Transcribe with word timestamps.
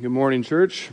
Good 0.00 0.10
morning, 0.10 0.42
church. 0.42 0.90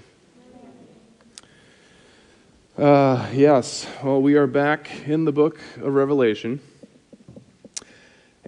Uh, 2.77 3.27
yes, 3.33 3.87
well, 4.03 4.21
we 4.21 4.35
are 4.35 4.45
back 4.45 4.91
in 5.07 5.25
the 5.25 5.31
book 5.31 5.59
of 5.77 5.91
Revelation. 5.91 6.59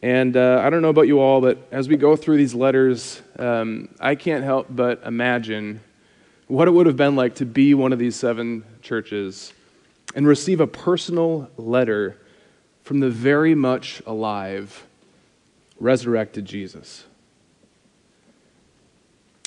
And 0.04 0.38
uh, 0.38 0.62
I 0.64 0.70
don't 0.70 0.84
know 0.84 0.90
about 0.90 1.08
you 1.08 1.20
all, 1.20 1.42
but 1.42 1.58
as 1.72 1.90
we 1.90 1.98
go 1.98 2.16
through 2.16 2.38
these 2.38 2.54
letters, 2.54 3.20
um, 3.40 3.90
I 4.00 4.14
can't 4.14 4.44
help 4.44 4.68
but 4.70 5.02
imagine 5.04 5.80
what 6.48 6.68
it 6.68 6.72
would 6.72 6.86
have 6.86 6.98
been 6.98 7.16
like 7.16 7.34
to 7.36 7.48
be 7.48 7.74
one 7.74 7.92
of 7.92 7.98
these 7.98 8.16
seven 8.16 8.64
churches 8.84 9.54
and 10.14 10.28
receive 10.28 10.60
a 10.60 10.68
personal 10.68 11.50
letter 11.58 12.20
from 12.84 13.00
the 13.00 13.10
very 13.10 13.56
much 13.56 14.04
alive, 14.06 14.86
resurrected 15.80 16.46
Jesus. 16.46 17.06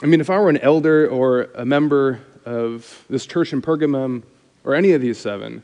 I 0.02 0.06
mean, 0.06 0.20
if 0.20 0.28
I 0.28 0.38
were 0.38 0.50
an 0.50 0.58
elder 0.58 1.08
or 1.08 1.44
a 1.54 1.64
member 1.64 2.20
of 2.44 3.04
this 3.08 3.24
church 3.24 3.52
in 3.52 3.62
Pergamum 3.62 4.24
or 4.62 4.74
any 4.74 4.92
of 4.92 5.00
these 5.00 5.16
seven, 5.16 5.62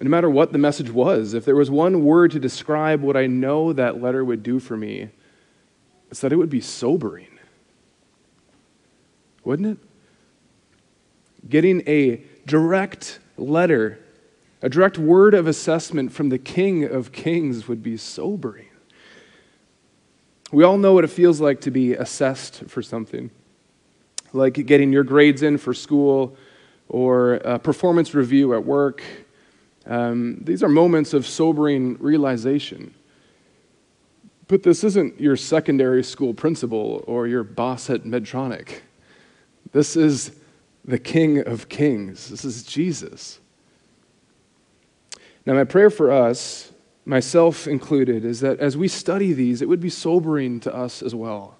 no 0.00 0.10
matter 0.10 0.28
what 0.28 0.52
the 0.52 0.58
message 0.58 0.90
was, 0.90 1.34
if 1.34 1.44
there 1.44 1.54
was 1.56 1.70
one 1.70 2.04
word 2.04 2.32
to 2.32 2.40
describe 2.40 3.00
what 3.00 3.16
I 3.16 3.26
know 3.26 3.72
that 3.72 4.00
letter 4.00 4.24
would 4.24 4.42
do 4.42 4.58
for 4.58 4.76
me, 4.76 5.10
it's 6.10 6.20
that 6.20 6.32
it 6.32 6.36
would 6.36 6.50
be 6.50 6.60
sobering. 6.60 7.38
Wouldn't 9.44 9.78
it? 9.78 11.48
Getting 11.48 11.82
a 11.88 12.22
direct 12.44 13.20
letter, 13.36 14.00
a 14.62 14.68
direct 14.68 14.98
word 14.98 15.34
of 15.34 15.46
assessment 15.46 16.12
from 16.12 16.28
the 16.28 16.38
King 16.38 16.84
of 16.84 17.12
Kings 17.12 17.68
would 17.68 17.82
be 17.82 17.96
sobering. 17.96 18.67
We 20.50 20.64
all 20.64 20.78
know 20.78 20.94
what 20.94 21.04
it 21.04 21.10
feels 21.10 21.40
like 21.40 21.60
to 21.62 21.70
be 21.70 21.92
assessed 21.92 22.64
for 22.68 22.80
something, 22.80 23.30
like 24.32 24.54
getting 24.54 24.92
your 24.92 25.04
grades 25.04 25.42
in 25.42 25.58
for 25.58 25.74
school 25.74 26.36
or 26.88 27.34
a 27.34 27.58
performance 27.58 28.14
review 28.14 28.54
at 28.54 28.64
work. 28.64 29.02
Um, 29.84 30.40
these 30.42 30.62
are 30.62 30.68
moments 30.68 31.12
of 31.12 31.26
sobering 31.26 31.98
realization. 31.98 32.94
But 34.46 34.62
this 34.62 34.82
isn't 34.84 35.20
your 35.20 35.36
secondary 35.36 36.02
school 36.02 36.32
principal 36.32 37.04
or 37.06 37.26
your 37.26 37.44
boss 37.44 37.90
at 37.90 38.04
Medtronic. 38.04 38.80
This 39.72 39.96
is 39.96 40.32
the 40.86 40.98
King 40.98 41.46
of 41.46 41.68
Kings. 41.68 42.30
This 42.30 42.46
is 42.46 42.62
Jesus. 42.62 43.38
Now, 45.44 45.52
my 45.52 45.64
prayer 45.64 45.90
for 45.90 46.10
us 46.10 46.72
myself 47.08 47.66
included, 47.66 48.24
is 48.24 48.40
that 48.40 48.60
as 48.60 48.76
we 48.76 48.86
study 48.86 49.32
these, 49.32 49.62
it 49.62 49.68
would 49.68 49.80
be 49.80 49.90
sobering 49.90 50.60
to 50.60 50.74
us 50.74 51.02
as 51.02 51.14
well. 51.14 51.56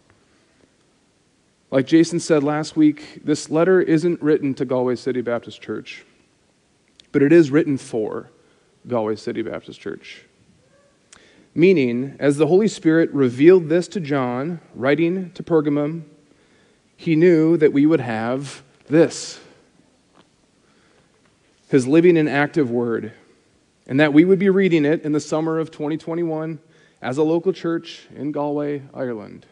Like 1.71 1.87
Jason 1.87 2.21
said 2.21 2.43
last 2.43 2.77
week, 2.77 3.21
this 3.25 3.51
letter 3.51 3.81
isn't 3.81 4.23
written 4.23 4.55
to 4.55 4.65
Galway 4.65 4.97
City 4.97 5.21
Baptist 5.23 5.61
Church, 5.61 6.05
but 7.13 7.23
it 7.23 7.33
is 7.33 7.51
written 7.51 7.79
for 7.79 8.31
Galway 8.87 9.17
City 9.17 9.43
Baptist 9.43 9.81
Church. 9.81 10.25
Meaning, 11.55 12.17
as 12.19 12.37
the 12.37 12.47
Holy 12.47 12.69
Spirit 12.69 13.11
revealed 13.13 13.69
this 13.69 13.89
to 13.89 14.01
John, 14.01 14.61
writing 14.75 15.33
to 15.33 15.43
Pergamum, 15.43 16.05
he 16.97 17.17
knew 17.17 17.57
that 17.57 17.73
we 17.73 17.87
would 17.87 18.01
have 18.01 18.63
this 18.87 19.41
his 21.71 21.87
living 21.87 22.17
and 22.17 22.29
active 22.31 22.71
word 22.71 23.13
and 23.89 23.99
that 23.99 24.13
we 24.13 24.25
would 24.25 24.39
be 24.39 24.51
reading 24.51 24.85
it 24.85 25.03
in 25.03 25.13
the 25.13 25.21
summer 25.21 25.59
of 25.59 25.71
2021 25.71 26.61
as 27.01 27.17
a 27.17 27.23
local 27.23 27.53
church 27.53 28.07
in 28.15 28.31
Galway, 28.33 28.83
Ireland. 28.93 29.47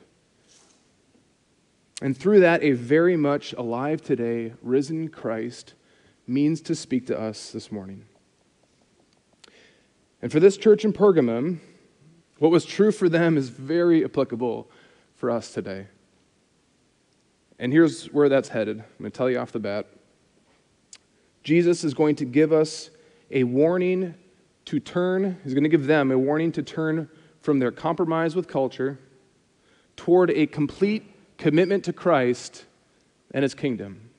And 2.03 2.17
through 2.17 2.41
that, 2.41 2.63
a 2.63 2.73
very 2.73 3.17
much 3.17 3.55
alive 3.55 4.03
today, 4.03 4.53
risen 4.61 5.09
Christ 5.09 5.73
means 6.27 6.61
to 6.63 6.75
speak 6.75 7.07
to 7.07 7.19
us 7.19 7.51
this 7.51 7.73
morning. 7.73 8.05
And 10.21 10.31
for 10.31 10.39
this 10.39 10.59
church 10.59 10.85
in 10.85 10.93
Pergamum, 10.93 11.59
what 12.39 12.51
was 12.51 12.67
true 12.67 12.93
for 12.93 13.09
them 13.09 13.39
is 13.39 13.49
very 13.49 14.05
applicable 14.05 14.71
for 15.15 15.31
us 15.31 15.53
today. 15.53 15.87
And 17.59 17.73
here's 17.73 18.07
where 18.13 18.29
that's 18.29 18.51
headed. 18.51 18.81
I'm 18.81 18.85
going 18.99 19.11
to 19.11 19.17
tell 19.17 19.31
you 19.31 19.39
off 19.39 19.53
the 19.53 19.59
bat. 19.59 19.87
Jesus 21.43 21.85
is 21.85 21.95
going 21.95 22.17
to 22.17 22.27
give 22.27 22.53
us 22.53 22.91
a 23.31 23.45
warning 23.45 24.15
to 24.67 24.81
turn, 24.81 25.39
he's 25.43 25.55
going 25.55 25.65
to 25.65 25.71
give 25.71 25.87
them 25.87 26.11
a 26.11 26.19
warning 26.19 26.53
to 26.53 26.63
turn 26.63 27.09
from 27.41 27.59
their 27.59 27.71
compromise 27.71 28.35
with 28.37 28.49
culture 28.49 28.99
toward 29.97 30.31
a 30.31 30.47
complete 30.47 31.39
commitment 31.39 31.85
to 31.85 31.93
Christ 31.93 32.65
and 33.31 33.43
his 33.43 33.55
kingdom. 33.55 34.11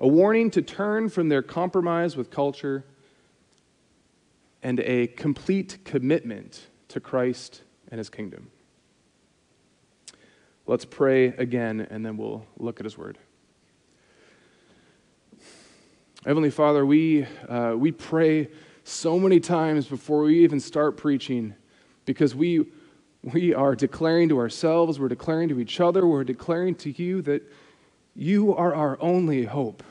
A 0.00 0.06
warning 0.06 0.50
to 0.50 0.62
turn 0.62 1.08
from 1.08 1.28
their 1.28 1.42
compromise 1.42 2.16
with 2.16 2.30
culture 2.30 2.84
and 4.62 4.80
a 4.80 5.06
complete 5.08 5.78
commitment 5.84 6.66
to 6.88 7.00
Christ 7.00 7.62
and 7.90 7.98
his 7.98 8.10
kingdom. 8.10 8.50
Let's 10.66 10.84
pray 10.84 11.26
again 11.26 11.86
and 11.90 12.04
then 12.04 12.16
we'll 12.16 12.46
look 12.58 12.80
at 12.80 12.84
his 12.84 12.98
word. 12.98 13.18
Heavenly 16.24 16.50
Father, 16.50 16.86
we, 16.86 17.26
uh, 17.48 17.74
we 17.76 17.90
pray 17.90 18.48
so 18.84 19.18
many 19.18 19.40
times 19.40 19.86
before 19.86 20.22
we 20.22 20.42
even 20.42 20.60
start 20.60 20.96
preaching 20.96 21.54
because 22.04 22.34
we, 22.34 22.66
we 23.22 23.54
are 23.54 23.74
declaring 23.76 24.28
to 24.28 24.38
ourselves, 24.38 24.98
we're 24.98 25.08
declaring 25.08 25.48
to 25.48 25.60
each 25.60 25.80
other, 25.80 26.06
we're 26.06 26.24
declaring 26.24 26.74
to 26.76 26.90
you 26.90 27.22
that 27.22 27.42
you 28.14 28.54
are 28.54 28.74
our 28.74 28.98
only 29.00 29.44
hope. 29.44 29.82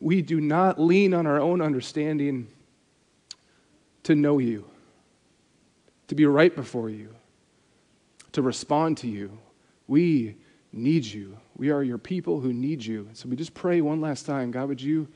We 0.00 0.20
do 0.20 0.40
not 0.40 0.80
lean 0.80 1.14
on 1.14 1.26
our 1.26 1.40
own 1.40 1.60
understanding 1.60 2.48
to 4.02 4.14
know 4.14 4.38
you, 4.38 4.64
to 6.08 6.14
be 6.14 6.26
right 6.26 6.54
before 6.54 6.90
you, 6.90 7.14
to 8.32 8.42
respond 8.42 8.98
to 8.98 9.08
you. 9.08 9.38
We 9.86 10.36
need 10.72 11.04
you. 11.04 11.38
We 11.56 11.70
are 11.70 11.82
your 11.82 11.98
people 11.98 12.40
who 12.40 12.52
need 12.52 12.84
you. 12.84 13.08
So 13.12 13.28
we 13.28 13.36
just 13.36 13.54
pray 13.54 13.80
one 13.80 14.00
last 14.00 14.26
time 14.26 14.50
God, 14.50 14.68
would 14.68 14.82
you? 14.82 15.08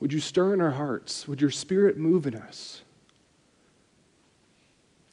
Would 0.00 0.12
you 0.12 0.20
stir 0.20 0.54
in 0.54 0.60
our 0.60 0.70
hearts? 0.70 1.28
Would 1.28 1.40
your 1.40 1.50
spirit 1.50 1.98
move 1.98 2.26
in 2.26 2.34
us? 2.34 2.82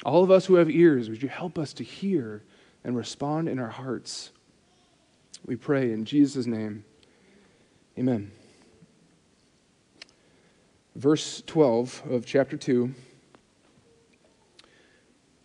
All 0.06 0.24
of 0.24 0.32
us 0.32 0.46
who 0.46 0.56
have 0.56 0.70
ears, 0.70 1.10
would 1.10 1.22
you 1.22 1.30
help 1.30 1.60
us 1.60 1.74
to 1.74 1.84
hear 1.84 2.44
and 2.84 2.96
respond 2.96 3.50
in 3.50 3.60
our 3.60 3.70
hearts? 3.70 4.32
We 5.46 5.56
pray 5.56 5.92
in 5.92 6.06
Jesus' 6.06 6.46
name. 6.46 6.86
Amen. 7.98 8.32
Verse 10.96 11.44
12 11.46 12.04
of 12.10 12.26
chapter 12.26 12.58
2. 12.58 12.94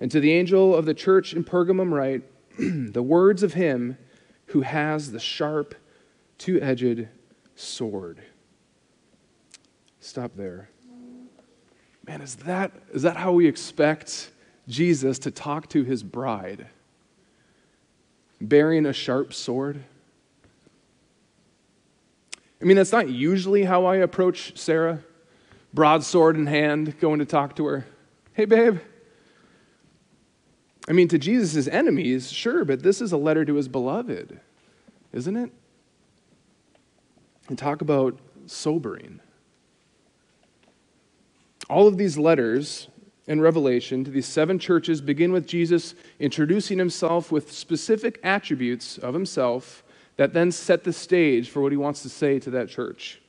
And 0.00 0.10
to 0.10 0.20
the 0.20 0.32
angel 0.32 0.75
of 0.75 0.86
the 0.86 0.94
church 0.94 1.34
in 1.34 1.44
Pergamum, 1.44 1.92
write 1.92 2.22
the 2.58 3.02
words 3.02 3.42
of 3.42 3.54
him 3.54 3.98
who 4.47 4.60
has 4.60 5.12
the 5.12 5.20
sharp, 5.20 5.75
two 6.38 6.60
edged 6.60 7.08
sword. 7.54 8.22
Stop 10.02 10.32
there. 10.34 10.68
Man, 12.08 12.20
is 12.22 12.34
that, 12.34 12.72
is 12.92 13.02
that 13.02 13.16
how 13.16 13.30
we 13.30 13.46
expect 13.46 14.32
Jesus 14.66 15.20
to 15.20 15.30
talk 15.30 15.68
to 15.68 15.84
his 15.84 16.02
bride? 16.02 16.66
Bearing 18.40 18.84
a 18.84 18.92
sharp 18.92 19.32
sword? 19.32 19.84
I 22.60 22.64
mean, 22.64 22.76
that's 22.76 22.90
not 22.90 23.08
usually 23.08 23.62
how 23.62 23.84
I 23.84 23.96
approach 23.96 24.58
Sarah. 24.58 25.04
Broadsword 25.72 26.36
in 26.36 26.48
hand, 26.48 26.98
going 26.98 27.20
to 27.20 27.24
talk 27.24 27.54
to 27.56 27.66
her. 27.66 27.86
Hey, 28.32 28.44
babe. 28.44 28.80
I 30.88 30.92
mean, 30.92 31.06
to 31.08 31.19
Jesus' 31.19 31.69
enemies, 31.69 32.32
sure, 32.32 32.64
but 32.64 32.82
this 32.82 33.00
is 33.00 33.12
a 33.12 33.16
letter 33.16 33.44
to 33.44 33.54
his 33.54 33.69
beloved, 33.69 34.40
isn't 35.12 35.37
it? 35.37 35.52
And 37.49 37.56
talk 37.56 37.81
about 37.81 38.19
sobering. 38.46 39.20
All 41.72 41.88
of 41.88 41.96
these 41.96 42.19
letters 42.19 42.88
in 43.26 43.40
Revelation 43.40 44.04
to 44.04 44.10
these 44.10 44.26
seven 44.26 44.58
churches 44.58 45.00
begin 45.00 45.32
with 45.32 45.46
Jesus 45.46 45.94
introducing 46.20 46.76
himself 46.76 47.32
with 47.32 47.50
specific 47.50 48.20
attributes 48.22 48.98
of 48.98 49.14
himself 49.14 49.82
that 50.19 50.34
then 50.34 50.52
set 50.52 50.84
the 50.84 50.92
stage 50.92 51.48
for 51.48 51.62
what 51.62 51.72
he 51.72 51.78
wants 51.78 52.02
to 52.02 52.10
say 52.10 52.38
to 52.40 52.50
that 52.50 52.69
church. 52.69 53.22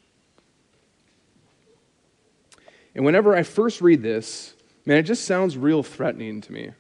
And 2.94 3.06
whenever 3.06 3.34
I 3.34 3.44
first 3.44 3.80
read 3.80 4.04
this, 4.04 4.56
man, 4.86 4.98
it 4.98 5.04
just 5.04 5.24
sounds 5.24 5.58
real 5.58 5.82
threatening 5.82 6.42
to 6.42 6.52
me. 6.52 6.72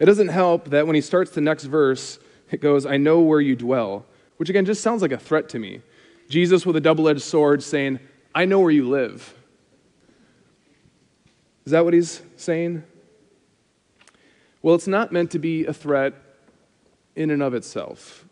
It 0.00 0.06
doesn't 0.06 0.26
help 0.26 0.70
that 0.70 0.88
when 0.88 0.96
he 0.96 1.02
starts 1.02 1.30
the 1.30 1.40
next 1.40 1.66
verse, 1.66 2.18
it 2.50 2.60
goes, 2.60 2.84
I 2.84 2.96
know 2.96 3.20
where 3.20 3.40
you 3.40 3.54
dwell, 3.54 4.04
which 4.38 4.50
again 4.50 4.64
just 4.64 4.82
sounds 4.82 5.02
like 5.02 5.12
a 5.12 5.18
threat 5.18 5.48
to 5.50 5.60
me. 5.60 5.82
Jesus 6.28 6.66
with 6.66 6.74
a 6.74 6.80
double 6.80 7.08
edged 7.08 7.22
sword 7.22 7.62
saying, 7.62 8.00
I 8.34 8.44
know 8.44 8.58
where 8.58 8.72
you 8.72 8.88
live. 8.88 9.32
Is 11.66 11.72
that 11.72 11.84
what 11.84 11.94
he's 11.94 12.22
saying? 12.36 12.84
Well, 14.62 14.76
it's 14.76 14.86
not 14.86 15.12
meant 15.12 15.32
to 15.32 15.40
be 15.40 15.66
a 15.66 15.72
threat 15.72 16.14
in 17.16 17.30
and 17.30 17.42
of 17.42 17.54
itself. 17.54 18.24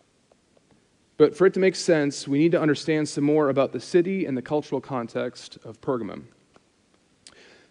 But 1.17 1.37
for 1.37 1.47
it 1.47 1.55
to 1.55 1.61
make 1.61 1.75
sense, 1.75 2.29
we 2.29 2.39
need 2.39 2.53
to 2.53 2.61
understand 2.61 3.09
some 3.09 3.25
more 3.25 3.49
about 3.49 3.73
the 3.73 3.81
city 3.81 4.25
and 4.25 4.37
the 4.37 4.43
cultural 4.43 4.81
context 4.81 5.59
of 5.65 5.81
Pergamum. 5.81 6.25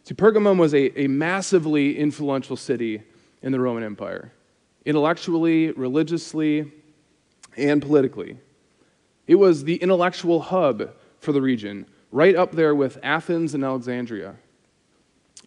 See, 0.04 0.14
Pergamum 0.14 0.58
was 0.58 0.74
a, 0.74 1.00
a 1.00 1.08
massively 1.08 1.98
influential 1.98 2.58
city 2.58 3.04
in 3.42 3.54
the 3.54 3.60
Roman 3.60 3.84
Empire, 3.84 4.34
intellectually, 4.86 5.72
religiously, 5.72 6.72
and 7.56 7.82
politically. 7.82 8.38
It 9.28 9.36
was 9.36 9.64
the 9.64 9.76
intellectual 9.78 10.42
hub 10.42 10.92
for 11.20 11.32
the 11.32 11.42
region, 11.42 11.86
right 12.12 12.36
up 12.36 12.52
there 12.52 12.76
with 12.76 12.98
Athens 13.02 13.54
and 13.54 13.64
Alexandria. 13.64 14.36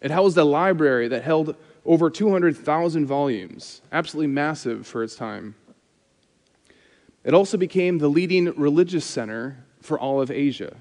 It 0.01 0.11
housed 0.11 0.37
a 0.37 0.43
library 0.43 1.07
that 1.07 1.23
held 1.23 1.55
over 1.85 2.09
200,000 2.09 3.05
volumes, 3.05 3.81
absolutely 3.91 4.27
massive 4.27 4.85
for 4.85 5.03
its 5.03 5.15
time. 5.15 5.55
It 7.23 7.33
also 7.33 7.57
became 7.57 7.97
the 7.97 8.07
leading 8.07 8.53
religious 8.57 9.05
center 9.05 9.63
for 9.81 9.99
all 9.99 10.21
of 10.21 10.29
Asia. 10.29 10.75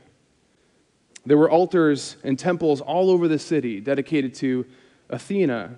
There 1.24 1.36
were 1.36 1.50
altars 1.50 2.16
and 2.22 2.38
temples 2.38 2.80
all 2.80 3.10
over 3.10 3.26
the 3.26 3.38
city 3.38 3.80
dedicated 3.80 4.34
to 4.36 4.64
Athena, 5.10 5.76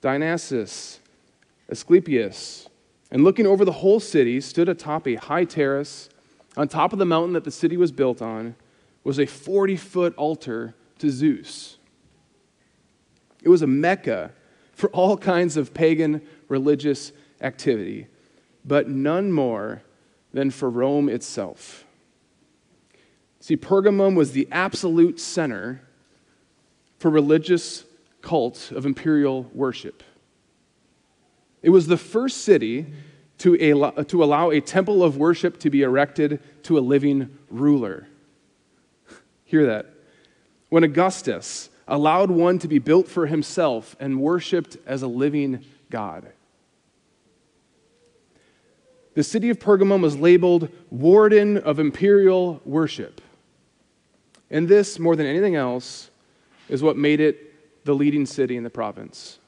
Dionysus, 0.00 1.00
Asclepius. 1.68 2.68
And 3.10 3.24
looking 3.24 3.46
over 3.46 3.64
the 3.64 3.72
whole 3.72 4.00
city 4.00 4.40
stood 4.40 4.68
atop 4.68 5.06
a 5.08 5.16
high 5.16 5.44
terrace. 5.44 6.08
On 6.56 6.68
top 6.68 6.92
of 6.92 6.98
the 6.98 7.04
mountain 7.04 7.32
that 7.34 7.44
the 7.44 7.50
city 7.50 7.76
was 7.76 7.92
built 7.92 8.22
on 8.22 8.54
was 9.04 9.18
a 9.18 9.26
40 9.26 9.76
foot 9.76 10.14
altar 10.16 10.74
to 10.98 11.10
Zeus. 11.10 11.78
It 13.46 13.48
was 13.48 13.62
a 13.62 13.68
mecca 13.68 14.32
for 14.72 14.90
all 14.90 15.16
kinds 15.16 15.56
of 15.56 15.72
pagan 15.72 16.20
religious 16.48 17.12
activity, 17.40 18.08
but 18.64 18.88
none 18.88 19.30
more 19.30 19.82
than 20.32 20.50
for 20.50 20.68
Rome 20.68 21.08
itself. 21.08 21.84
See, 23.38 23.56
Pergamum 23.56 24.16
was 24.16 24.32
the 24.32 24.48
absolute 24.50 25.20
center 25.20 25.80
for 26.98 27.08
religious 27.08 27.84
cult 28.20 28.72
of 28.72 28.84
imperial 28.84 29.48
worship. 29.54 30.02
It 31.62 31.70
was 31.70 31.86
the 31.86 31.96
first 31.96 32.38
city 32.38 32.86
to 33.38 33.56
to 34.08 34.24
allow 34.24 34.50
a 34.50 34.60
temple 34.60 35.04
of 35.04 35.18
worship 35.18 35.60
to 35.60 35.70
be 35.70 35.82
erected 35.82 36.40
to 36.64 36.78
a 36.78 36.80
living 36.80 37.38
ruler. 37.48 38.08
Hear 39.44 39.66
that. 39.66 39.86
When 40.68 40.82
Augustus 40.82 41.70
allowed 41.88 42.30
one 42.30 42.58
to 42.58 42.68
be 42.68 42.78
built 42.78 43.08
for 43.08 43.26
himself 43.26 43.96
and 44.00 44.20
worshiped 44.20 44.76
as 44.86 45.02
a 45.02 45.06
living 45.06 45.64
God. 45.90 46.32
The 49.14 49.22
city 49.22 49.48
of 49.48 49.58
Pergamum 49.58 50.02
was 50.02 50.16
labeled 50.16 50.68
warden 50.90 51.56
of 51.58 51.78
imperial 51.78 52.60
worship. 52.64 53.20
And 54.50 54.68
this, 54.68 54.98
more 54.98 55.16
than 55.16 55.26
anything 55.26 55.56
else, 55.56 56.10
is 56.68 56.82
what 56.82 56.96
made 56.96 57.20
it 57.20 57.84
the 57.84 57.94
leading 57.94 58.26
city 58.26 58.56
in 58.56 58.64
the 58.64 58.70
province. 58.70 59.38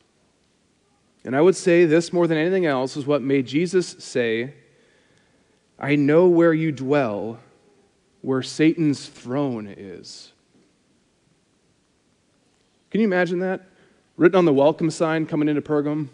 And 1.25 1.37
I 1.37 1.41
would 1.41 1.57
say 1.57 1.85
this, 1.85 2.13
more 2.13 2.27
than 2.27 2.39
anything 2.39 2.65
else, 2.65 2.97
is 2.97 3.05
what 3.05 3.21
made 3.21 3.47
Jesus 3.47 3.97
say, 3.99 4.55
I 5.79 5.97
know 5.97 6.29
where 6.29 6.55
you 6.55 6.73
dwell, 6.73 7.39
where 8.23 8.43
Satan's 8.43 9.07
throne 9.07 9.73
is. 9.77 10.33
Can 12.91 13.03
you 13.03 13.07
imagine 13.07 13.41
that? 13.41 13.67
Written 14.17 14.39
on 14.39 14.45
the 14.47 14.53
welcome 14.53 14.91
sign 14.91 15.27
coming 15.27 15.47
into 15.49 15.61
Pergamum. 15.61 16.09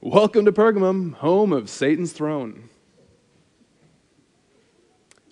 Welcome 0.00 0.46
to 0.46 0.52
Pergamum, 0.52 1.12
home 1.14 1.52
of 1.52 1.68
Satan's 1.68 2.12
throne. 2.12 2.70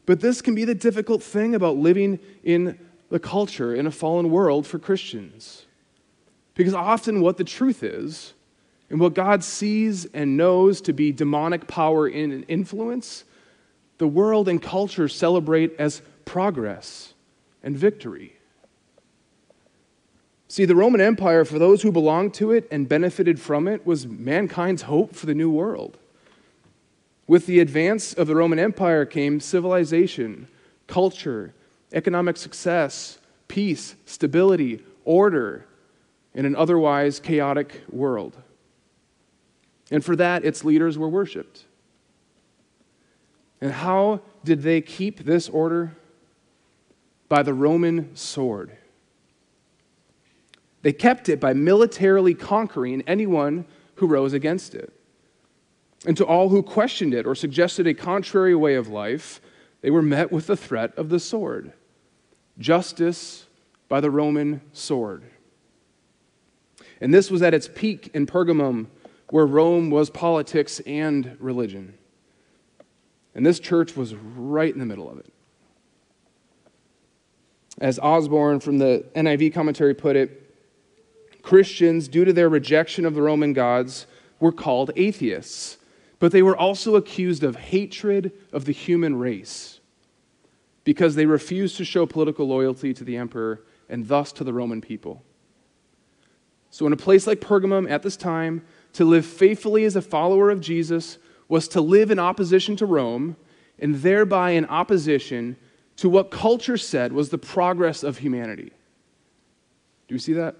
But 0.04 0.20
this 0.20 0.42
can 0.42 0.54
be 0.54 0.66
the 0.66 0.74
difficult 0.74 1.22
thing 1.22 1.54
about 1.54 1.76
living 1.76 2.18
in 2.44 2.78
the 3.08 3.18
culture 3.18 3.74
in 3.74 3.86
a 3.86 3.90
fallen 3.90 4.30
world 4.30 4.66
for 4.66 4.78
Christians. 4.78 5.64
Because 6.54 6.74
often 6.74 7.22
what 7.22 7.38
the 7.38 7.44
truth 7.44 7.82
is, 7.82 8.34
and 8.90 9.00
what 9.00 9.14
God 9.14 9.42
sees 9.42 10.04
and 10.04 10.36
knows 10.36 10.82
to 10.82 10.92
be 10.92 11.12
demonic 11.12 11.66
power 11.66 12.06
in 12.06 12.42
influence, 12.42 13.24
the 13.96 14.06
world 14.06 14.50
and 14.50 14.60
culture 14.60 15.08
celebrate 15.08 15.74
as 15.78 16.02
progress 16.26 17.14
and 17.62 17.74
victory. 17.74 18.36
See, 20.52 20.66
the 20.66 20.76
Roman 20.76 21.00
Empire, 21.00 21.46
for 21.46 21.58
those 21.58 21.80
who 21.80 21.90
belonged 21.90 22.34
to 22.34 22.52
it 22.52 22.68
and 22.70 22.86
benefited 22.86 23.40
from 23.40 23.66
it, 23.66 23.86
was 23.86 24.06
mankind's 24.06 24.82
hope 24.82 25.16
for 25.16 25.24
the 25.24 25.34
new 25.34 25.48
world. 25.48 25.96
With 27.26 27.46
the 27.46 27.58
advance 27.60 28.12
of 28.12 28.26
the 28.26 28.36
Roman 28.36 28.58
Empire 28.58 29.06
came 29.06 29.40
civilization, 29.40 30.48
culture, 30.86 31.54
economic 31.94 32.36
success, 32.36 33.18
peace, 33.48 33.94
stability, 34.04 34.84
order 35.06 35.64
in 36.34 36.44
an 36.44 36.54
otherwise 36.54 37.18
chaotic 37.18 37.80
world. 37.90 38.36
And 39.90 40.04
for 40.04 40.14
that, 40.16 40.44
its 40.44 40.66
leaders 40.66 40.98
were 40.98 41.08
worshiped. 41.08 41.64
And 43.62 43.72
how 43.72 44.20
did 44.44 44.60
they 44.60 44.82
keep 44.82 45.20
this 45.20 45.48
order? 45.48 45.96
By 47.30 47.42
the 47.42 47.54
Roman 47.54 48.14
sword. 48.14 48.76
They 50.82 50.92
kept 50.92 51.28
it 51.28 51.40
by 51.40 51.54
militarily 51.54 52.34
conquering 52.34 53.02
anyone 53.06 53.66
who 53.96 54.06
rose 54.06 54.32
against 54.32 54.74
it. 54.74 54.92
And 56.06 56.16
to 56.16 56.26
all 56.26 56.48
who 56.48 56.62
questioned 56.62 57.14
it 57.14 57.26
or 57.26 57.34
suggested 57.34 57.86
a 57.86 57.94
contrary 57.94 58.54
way 58.54 58.74
of 58.74 58.88
life, 58.88 59.40
they 59.80 59.90
were 59.90 60.02
met 60.02 60.32
with 60.32 60.46
the 60.46 60.56
threat 60.56 60.96
of 60.96 61.08
the 61.08 61.20
sword 61.20 61.72
justice 62.58 63.46
by 63.88 64.00
the 64.00 64.10
Roman 64.10 64.60
sword. 64.72 65.24
And 67.00 67.12
this 67.12 67.30
was 67.30 67.42
at 67.42 67.54
its 67.54 67.68
peak 67.68 68.10
in 68.14 68.26
Pergamum, 68.26 68.86
where 69.30 69.46
Rome 69.46 69.90
was 69.90 70.10
politics 70.10 70.80
and 70.80 71.36
religion. 71.40 71.94
And 73.34 73.44
this 73.44 73.58
church 73.58 73.96
was 73.96 74.14
right 74.14 74.72
in 74.72 74.78
the 74.78 74.86
middle 74.86 75.10
of 75.10 75.18
it. 75.18 75.32
As 77.80 77.98
Osborne 77.98 78.60
from 78.60 78.78
the 78.78 79.04
NIV 79.16 79.54
commentary 79.54 79.94
put 79.94 80.14
it, 80.14 80.41
Christians, 81.42 82.08
due 82.08 82.24
to 82.24 82.32
their 82.32 82.48
rejection 82.48 83.04
of 83.04 83.14
the 83.14 83.22
Roman 83.22 83.52
gods, 83.52 84.06
were 84.40 84.52
called 84.52 84.90
atheists, 84.96 85.78
but 86.18 86.32
they 86.32 86.42
were 86.42 86.56
also 86.56 86.96
accused 86.96 87.42
of 87.42 87.56
hatred 87.56 88.32
of 88.52 88.64
the 88.64 88.72
human 88.72 89.16
race 89.16 89.80
because 90.84 91.14
they 91.14 91.26
refused 91.26 91.76
to 91.76 91.84
show 91.84 92.06
political 92.06 92.46
loyalty 92.46 92.92
to 92.94 93.04
the 93.04 93.16
emperor 93.16 93.62
and 93.88 94.08
thus 94.08 94.32
to 94.32 94.44
the 94.44 94.52
Roman 94.52 94.80
people. 94.80 95.22
So, 96.70 96.86
in 96.86 96.92
a 96.92 96.96
place 96.96 97.26
like 97.26 97.40
Pergamum 97.40 97.90
at 97.90 98.02
this 98.02 98.16
time, 98.16 98.64
to 98.94 99.04
live 99.04 99.26
faithfully 99.26 99.84
as 99.84 99.96
a 99.96 100.02
follower 100.02 100.50
of 100.50 100.60
Jesus 100.60 101.18
was 101.48 101.68
to 101.68 101.80
live 101.80 102.10
in 102.10 102.18
opposition 102.18 102.76
to 102.76 102.86
Rome 102.86 103.36
and 103.78 103.96
thereby 103.96 104.52
in 104.52 104.64
opposition 104.66 105.56
to 105.96 106.08
what 106.08 106.30
culture 106.30 106.76
said 106.76 107.12
was 107.12 107.28
the 107.28 107.38
progress 107.38 108.02
of 108.02 108.18
humanity. 108.18 108.72
Do 110.08 110.14
you 110.14 110.18
see 110.18 110.32
that? 110.34 110.56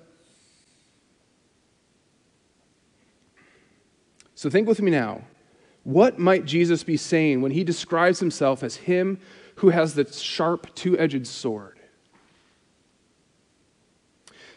So 4.43 4.51
think 4.51 4.67
with 4.67 4.83
me 4.83 4.91
now. 4.91 5.23
What 5.85 6.19
might 6.19 6.47
Jesus 6.47 6.83
be 6.83 6.97
saying 6.97 7.43
when 7.43 7.53
he 7.53 7.63
describes 7.63 8.19
himself 8.19 8.65
as 8.65 8.75
him 8.75 9.21
who 9.55 9.69
has 9.69 9.95
the 9.95 10.13
sharp, 10.13 10.75
two 10.75 10.99
edged 10.99 11.29
sword? 11.29 11.79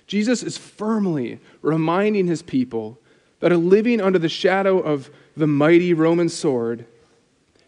Jesus 0.07 0.41
is 0.41 0.57
firmly 0.57 1.39
reminding 1.61 2.25
his 2.25 2.41
people 2.41 2.99
that 3.41 3.51
are 3.51 3.57
living 3.57 4.01
under 4.01 4.17
the 4.17 4.27
shadow 4.27 4.79
of 4.79 5.11
the 5.37 5.45
mighty 5.45 5.93
Roman 5.93 6.29
sword 6.29 6.87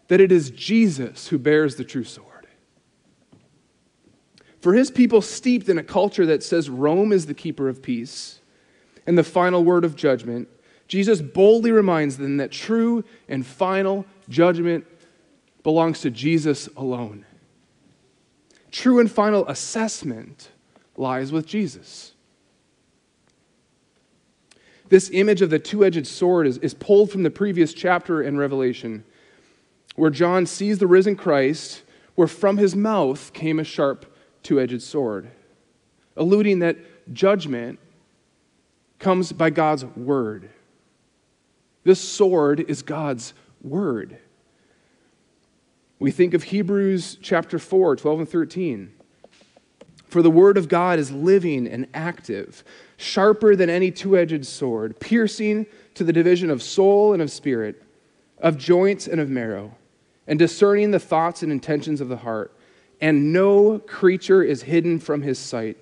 that 0.08 0.20
it 0.20 0.32
is 0.32 0.50
Jesus 0.50 1.28
who 1.28 1.38
bears 1.38 1.76
the 1.76 1.84
true 1.84 2.02
sword. 2.02 2.48
For 4.60 4.74
his 4.74 4.90
people 4.90 5.22
steeped 5.22 5.68
in 5.68 5.78
a 5.78 5.84
culture 5.84 6.26
that 6.26 6.42
says 6.42 6.68
Rome 6.68 7.12
is 7.12 7.26
the 7.26 7.34
keeper 7.34 7.68
of 7.68 7.80
peace 7.80 8.40
and 9.06 9.16
the 9.16 9.22
final 9.22 9.62
word 9.62 9.84
of 9.84 9.94
judgment, 9.94 10.48
Jesus 10.88 11.20
boldly 11.20 11.70
reminds 11.70 12.16
them 12.16 12.38
that 12.38 12.50
true 12.50 13.04
and 13.28 13.46
final 13.46 14.06
judgment 14.28 14.86
belongs 15.62 16.00
to 16.00 16.10
Jesus 16.10 16.68
alone. 16.76 17.26
True 18.70 18.98
and 18.98 19.10
final 19.10 19.46
assessment 19.48 20.50
lies 20.96 21.30
with 21.30 21.46
Jesus. 21.46 22.14
This 24.88 25.10
image 25.12 25.42
of 25.42 25.50
the 25.50 25.58
two 25.58 25.84
edged 25.84 26.06
sword 26.06 26.46
is, 26.46 26.56
is 26.58 26.72
pulled 26.72 27.10
from 27.10 27.22
the 27.22 27.30
previous 27.30 27.74
chapter 27.74 28.22
in 28.22 28.38
Revelation, 28.38 29.04
where 29.96 30.10
John 30.10 30.46
sees 30.46 30.78
the 30.78 30.86
risen 30.86 31.16
Christ, 31.16 31.82
where 32.14 32.28
from 32.28 32.56
his 32.56 32.74
mouth 32.74 33.32
came 33.34 33.58
a 33.58 33.64
sharp 33.64 34.06
two 34.42 34.58
edged 34.58 34.80
sword, 34.80 35.30
alluding 36.16 36.60
that 36.60 36.78
judgment 37.12 37.78
comes 38.98 39.32
by 39.32 39.50
God's 39.50 39.84
word. 39.84 40.50
This 41.88 42.06
sword 42.06 42.60
is 42.68 42.82
God's 42.82 43.32
word. 43.62 44.18
We 45.98 46.10
think 46.10 46.34
of 46.34 46.42
Hebrews 46.42 47.16
chapter 47.22 47.58
4, 47.58 47.96
12 47.96 48.18
and 48.18 48.28
13. 48.28 48.92
For 50.04 50.20
the 50.20 50.30
word 50.30 50.58
of 50.58 50.68
God 50.68 50.98
is 50.98 51.10
living 51.10 51.66
and 51.66 51.86
active, 51.94 52.62
sharper 52.98 53.56
than 53.56 53.70
any 53.70 53.90
two 53.90 54.18
edged 54.18 54.44
sword, 54.44 55.00
piercing 55.00 55.64
to 55.94 56.04
the 56.04 56.12
division 56.12 56.50
of 56.50 56.62
soul 56.62 57.14
and 57.14 57.22
of 57.22 57.30
spirit, 57.30 57.82
of 58.36 58.58
joints 58.58 59.06
and 59.08 59.18
of 59.18 59.30
marrow, 59.30 59.74
and 60.26 60.38
discerning 60.38 60.90
the 60.90 61.00
thoughts 61.00 61.42
and 61.42 61.50
intentions 61.50 62.02
of 62.02 62.10
the 62.10 62.18
heart. 62.18 62.54
And 63.00 63.32
no 63.32 63.78
creature 63.78 64.42
is 64.42 64.60
hidden 64.60 64.98
from 64.98 65.22
his 65.22 65.38
sight, 65.38 65.78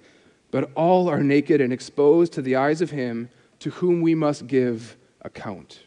but 0.53 0.71
all 0.77 1.09
are 1.09 1.25
naked 1.25 1.61
and 1.61 1.73
exposed 1.73 2.33
to 2.35 2.43
the 2.43 2.55
eyes 2.55 2.81
of 2.81 2.93
him 2.93 3.29
to 3.59 3.71
whom 3.71 4.03
we 4.03 4.15
must 4.15 4.47
give 4.47 4.97
account. 5.23 5.81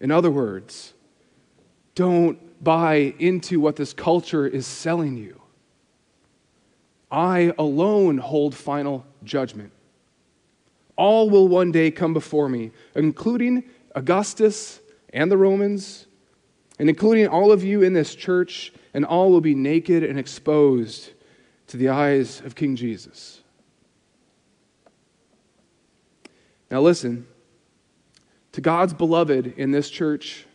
In 0.00 0.10
other 0.10 0.30
words, 0.30 0.94
don't 1.94 2.38
buy 2.62 3.14
into 3.18 3.60
what 3.60 3.76
this 3.76 3.92
culture 3.92 4.46
is 4.46 4.66
selling 4.66 5.16
you. 5.16 5.40
I 7.10 7.52
alone 7.58 8.18
hold 8.18 8.54
final 8.54 9.04
judgment. 9.24 9.72
All 10.96 11.28
will 11.28 11.48
one 11.48 11.72
day 11.72 11.90
come 11.90 12.14
before 12.14 12.48
me, 12.48 12.70
including 12.94 13.64
Augustus 13.94 14.80
and 15.12 15.30
the 15.30 15.36
Romans, 15.36 16.06
and 16.78 16.88
including 16.88 17.26
all 17.26 17.52
of 17.52 17.64
you 17.64 17.82
in 17.82 17.92
this 17.92 18.14
church, 18.14 18.72
and 18.94 19.04
all 19.04 19.30
will 19.30 19.40
be 19.40 19.54
naked 19.54 20.04
and 20.04 20.18
exposed 20.18 21.10
to 21.66 21.76
the 21.76 21.88
eyes 21.88 22.40
of 22.40 22.54
King 22.54 22.76
Jesus. 22.76 23.40
Now, 26.70 26.80
listen 26.80 27.26
to 28.52 28.60
God's 28.60 28.94
beloved 28.94 29.54
in 29.56 29.70
this 29.70 29.90
church, 29.90 30.46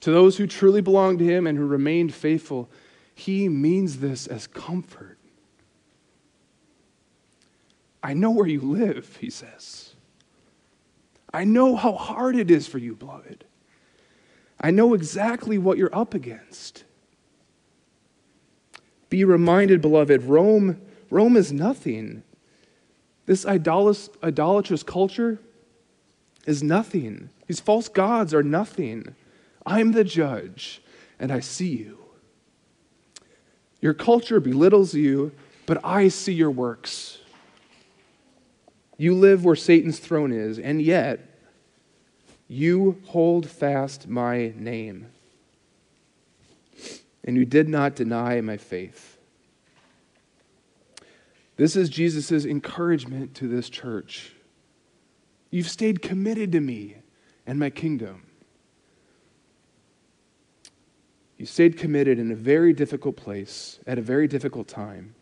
to 0.00 0.10
those 0.10 0.36
who 0.36 0.46
truly 0.46 0.80
belong 0.80 1.18
to 1.18 1.24
Him 1.24 1.46
and 1.46 1.56
who 1.56 1.66
remained 1.66 2.14
faithful, 2.14 2.68
He 3.14 3.48
means 3.48 3.98
this 3.98 4.26
as 4.26 4.46
comfort. 4.46 5.18
I 8.02 8.14
know 8.14 8.30
where 8.30 8.46
you 8.46 8.60
live, 8.60 9.18
He 9.20 9.30
says. 9.30 9.94
I 11.32 11.44
know 11.44 11.76
how 11.76 11.92
hard 11.92 12.34
it 12.36 12.50
is 12.50 12.66
for 12.66 12.78
you, 12.78 12.96
beloved. 12.96 13.44
I 14.60 14.70
know 14.70 14.94
exactly 14.94 15.58
what 15.58 15.78
you're 15.78 15.94
up 15.94 16.14
against. 16.14 16.84
Be 19.08 19.24
reminded, 19.24 19.80
beloved, 19.80 20.22
Rome, 20.24 20.80
Rome 21.08 21.36
is 21.36 21.52
nothing. 21.52 22.22
This 23.26 23.46
idolatrous 23.46 24.82
culture 24.82 25.40
is 26.46 26.62
nothing. 26.62 27.30
These 27.46 27.60
false 27.60 27.88
gods 27.88 28.32
are 28.34 28.42
nothing. 28.42 29.14
I'm 29.66 29.92
the 29.92 30.04
judge, 30.04 30.82
and 31.18 31.30
I 31.30 31.40
see 31.40 31.76
you. 31.76 31.98
Your 33.80 33.94
culture 33.94 34.40
belittles 34.40 34.94
you, 34.94 35.32
but 35.66 35.84
I 35.84 36.08
see 36.08 36.32
your 36.32 36.50
works. 36.50 37.18
You 38.96 39.14
live 39.14 39.44
where 39.44 39.56
Satan's 39.56 39.98
throne 39.98 40.32
is, 40.32 40.58
and 40.58 40.82
yet 40.82 41.20
you 42.48 43.00
hold 43.06 43.48
fast 43.48 44.08
my 44.08 44.52
name. 44.56 45.06
And 47.24 47.36
you 47.36 47.44
did 47.44 47.68
not 47.68 47.94
deny 47.94 48.40
my 48.40 48.56
faith. 48.56 49.18
This 51.56 51.76
is 51.76 51.88
Jesus' 51.88 52.44
encouragement 52.44 53.34
to 53.36 53.46
this 53.46 53.68
church. 53.68 54.32
You've 55.50 55.68
stayed 55.68 56.00
committed 56.00 56.52
to 56.52 56.60
me 56.60 56.96
and 57.46 57.58
my 57.58 57.70
kingdom. 57.70 58.26
You 61.36 61.46
stayed 61.46 61.76
committed 61.78 62.18
in 62.18 62.30
a 62.30 62.36
very 62.36 62.72
difficult 62.72 63.16
place 63.16 63.80
at 63.86 63.98
a 63.98 64.02
very 64.02 64.28
difficult 64.28 64.68
time. 64.68 65.14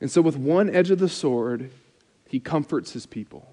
And 0.00 0.10
so, 0.10 0.22
with 0.22 0.36
one 0.36 0.70
edge 0.70 0.90
of 0.90 0.98
the 0.98 1.08
sword, 1.08 1.70
he 2.26 2.40
comforts 2.40 2.92
his 2.92 3.06
people. 3.06 3.52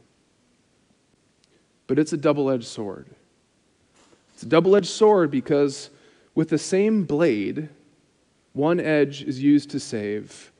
But 1.87 1.99
it's 1.99 2.13
a 2.13 2.17
double 2.17 2.49
edged 2.49 2.67
sword. 2.67 3.07
It's 4.33 4.43
a 4.43 4.47
double 4.47 4.75
edged 4.75 4.87
sword 4.87 5.31
because 5.31 5.89
with 6.35 6.49
the 6.49 6.59
same 6.59 7.05
blade, 7.05 7.69
one 8.53 8.79
edge 8.79 9.23
is 9.23 9.41
used 9.41 9.71
to 9.71 9.79
save 9.79 10.51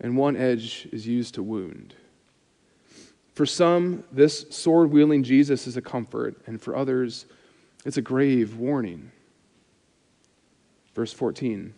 and 0.00 0.16
one 0.16 0.34
edge 0.34 0.88
is 0.92 1.06
used 1.06 1.34
to 1.34 1.42
wound. 1.42 1.94
For 3.38 3.46
some, 3.46 4.02
this 4.10 4.46
sword 4.50 4.90
wielding 4.90 5.22
Jesus 5.22 5.68
is 5.68 5.76
a 5.76 5.80
comfort, 5.80 6.42
and 6.48 6.60
for 6.60 6.74
others, 6.74 7.26
it's 7.84 7.96
a 7.96 8.02
grave 8.02 8.56
warning. 8.56 9.12
Verse 10.92 11.12
14 11.12 11.72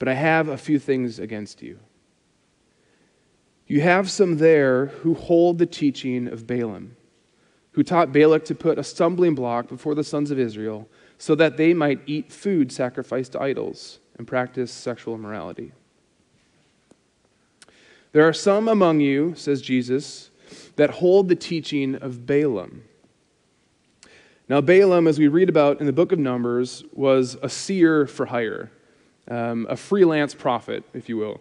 But 0.00 0.08
I 0.08 0.14
have 0.14 0.48
a 0.48 0.58
few 0.58 0.80
things 0.80 1.20
against 1.20 1.62
you. 1.62 1.78
You 3.68 3.82
have 3.82 4.10
some 4.10 4.38
there 4.38 4.86
who 4.86 5.14
hold 5.14 5.58
the 5.58 5.66
teaching 5.66 6.26
of 6.26 6.44
Balaam, 6.44 6.96
who 7.70 7.84
taught 7.84 8.12
Balak 8.12 8.44
to 8.46 8.56
put 8.56 8.80
a 8.80 8.82
stumbling 8.82 9.36
block 9.36 9.68
before 9.68 9.94
the 9.94 10.02
sons 10.02 10.32
of 10.32 10.40
Israel 10.40 10.88
so 11.18 11.36
that 11.36 11.56
they 11.56 11.72
might 11.72 12.00
eat 12.04 12.32
food 12.32 12.72
sacrificed 12.72 13.30
to 13.30 13.40
idols 13.40 14.00
and 14.18 14.26
practice 14.26 14.72
sexual 14.72 15.14
immorality. 15.14 15.70
There 18.12 18.28
are 18.28 18.34
some 18.34 18.68
among 18.68 19.00
you, 19.00 19.34
says 19.34 19.62
Jesus, 19.62 20.30
that 20.76 20.90
hold 20.90 21.28
the 21.28 21.34
teaching 21.34 21.94
of 21.94 22.26
Balaam. 22.26 22.84
Now, 24.48 24.60
Balaam, 24.60 25.06
as 25.06 25.18
we 25.18 25.28
read 25.28 25.48
about 25.48 25.80
in 25.80 25.86
the 25.86 25.94
book 25.94 26.12
of 26.12 26.18
Numbers, 26.18 26.84
was 26.92 27.38
a 27.42 27.48
seer 27.48 28.06
for 28.06 28.26
hire, 28.26 28.70
um, 29.28 29.66
a 29.70 29.76
freelance 29.76 30.34
prophet, 30.34 30.84
if 30.92 31.08
you 31.08 31.16
will, 31.16 31.40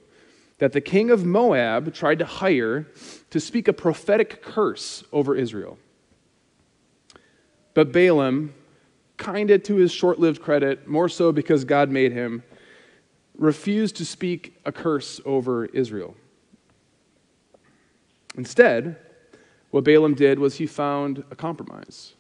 that 0.60 0.72
the 0.72 0.80
king 0.80 1.12
of 1.12 1.25
Moab 1.25 1.94
tried 1.94 2.20
to 2.20 2.25
hire 2.25 2.88
to 3.32 3.40
speak 3.42 3.68
a 3.68 3.74
prophetic 3.74 4.42
curse 4.42 5.04
over 5.12 5.36
Israel. 5.36 5.78
But 7.74 7.92
Balaam, 7.92 8.54
kind 9.18 9.51
of 9.51 9.63
to 9.63 9.75
his 9.75 9.92
short 9.92 10.20
lived 10.20 10.42
credit, 10.42 10.88
more 10.88 11.10
so 11.10 11.34
because 11.34 11.66
God 11.66 11.90
made 11.90 12.13
him, 12.13 12.44
refused 13.38 13.98
to 13.98 14.06
speak 14.06 14.58
a 14.66 14.72
curse 14.72 15.20
over 15.25 15.66
Israel. 15.66 16.16
Instead, 18.36 18.98
what 19.72 19.84
Balaam 19.84 20.14
did 20.14 20.40
was 20.40 20.56
he 20.56 20.66
found 20.66 21.24
a 21.32 21.36
compromise. 21.36 22.14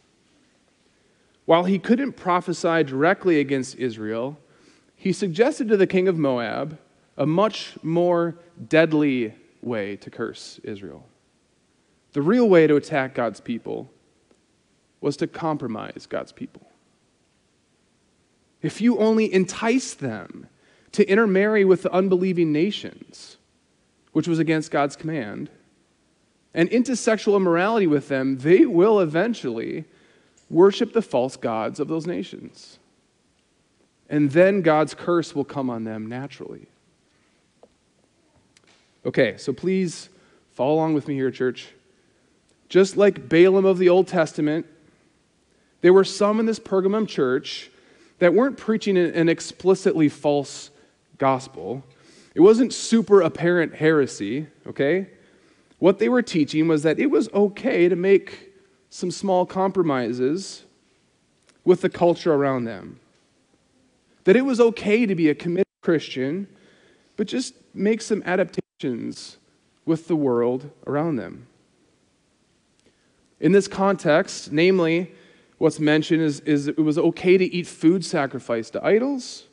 While 1.45 1.65
he 1.65 1.79
couldn't 1.79 2.13
prophesy 2.13 2.83
directly 2.83 3.39
against 3.39 3.75
Israel, 3.75 4.37
he 4.95 5.11
suggested 5.11 5.67
to 5.67 5.77
the 5.77 5.87
king 5.87 6.07
of 6.07 6.17
Moab 6.17 6.77
a 7.17 7.25
much 7.25 7.77
more 7.83 8.37
deadly 8.67 9.33
way 9.61 9.95
to 9.97 10.09
curse 10.09 10.59
Israel. 10.63 11.05
The 12.13 12.21
real 12.21 12.49
way 12.49 12.67
to 12.67 12.75
attack 12.75 13.15
God's 13.15 13.39
people 13.39 13.89
was 14.99 15.17
to 15.17 15.27
compromise 15.27 16.05
God's 16.07 16.31
people. 16.31 16.67
If 18.61 18.79
you 18.79 18.99
only 18.99 19.33
entice 19.33 19.93
them 19.93 20.47
to 20.91 21.07
intermarry 21.09 21.65
with 21.65 21.81
the 21.81 21.91
unbelieving 21.91 22.51
nations, 22.51 23.37
which 24.11 24.27
was 24.27 24.39
against 24.39 24.71
God's 24.71 24.95
command, 24.95 25.49
and 26.53 26.69
into 26.69 26.95
sexual 26.95 27.35
immorality 27.35 27.87
with 27.87 28.07
them, 28.07 28.37
they 28.39 28.65
will 28.65 28.99
eventually 28.99 29.85
worship 30.49 30.93
the 30.93 31.01
false 31.01 31.37
gods 31.37 31.79
of 31.79 31.87
those 31.87 32.05
nations. 32.05 32.77
And 34.09 34.31
then 34.31 34.61
God's 34.61 34.93
curse 34.93 35.33
will 35.33 35.45
come 35.45 35.69
on 35.69 35.85
them 35.85 36.07
naturally. 36.07 36.67
Okay, 39.05 39.37
so 39.37 39.53
please 39.53 40.09
follow 40.51 40.73
along 40.73 40.93
with 40.93 41.07
me 41.07 41.15
here, 41.15 41.31
church. 41.31 41.69
Just 42.67 42.97
like 42.97 43.29
Balaam 43.29 43.65
of 43.65 43.77
the 43.77 43.89
Old 43.89 44.07
Testament, 44.07 44.65
there 45.79 45.93
were 45.93 46.03
some 46.03 46.39
in 46.39 46.45
this 46.45 46.59
Pergamum 46.59 47.07
church 47.07 47.71
that 48.19 48.33
weren't 48.33 48.57
preaching 48.57 48.97
an 48.97 49.29
explicitly 49.29 50.09
false 50.09 50.69
gospel. 51.17 51.83
It 52.35 52.41
wasn't 52.41 52.73
super 52.73 53.21
apparent 53.21 53.73
heresy, 53.73 54.47
okay? 54.67 55.07
What 55.81 55.97
they 55.97 56.09
were 56.09 56.21
teaching 56.21 56.67
was 56.67 56.83
that 56.83 56.99
it 56.99 57.07
was 57.07 57.27
okay 57.33 57.89
to 57.89 57.95
make 57.95 58.53
some 58.91 59.09
small 59.09 59.47
compromises 59.47 60.63
with 61.65 61.81
the 61.81 61.89
culture 61.89 62.31
around 62.31 62.65
them. 62.65 62.99
That 64.25 64.35
it 64.35 64.45
was 64.45 64.59
okay 64.59 65.07
to 65.07 65.15
be 65.15 65.27
a 65.27 65.33
committed 65.33 65.65
Christian, 65.81 66.45
but 67.17 67.25
just 67.25 67.55
make 67.73 68.03
some 68.03 68.21
adaptations 68.27 69.37
with 69.83 70.07
the 70.07 70.15
world 70.15 70.69
around 70.85 71.15
them. 71.15 71.47
In 73.39 73.51
this 73.51 73.67
context, 73.67 74.51
namely, 74.51 75.11
what's 75.57 75.79
mentioned 75.79 76.21
is, 76.21 76.41
is 76.41 76.67
it 76.67 76.77
was 76.77 76.99
okay 76.99 77.39
to 77.39 77.45
eat 77.45 77.65
food 77.65 78.05
sacrificed 78.05 78.73
to 78.73 78.85
idols, 78.85 79.45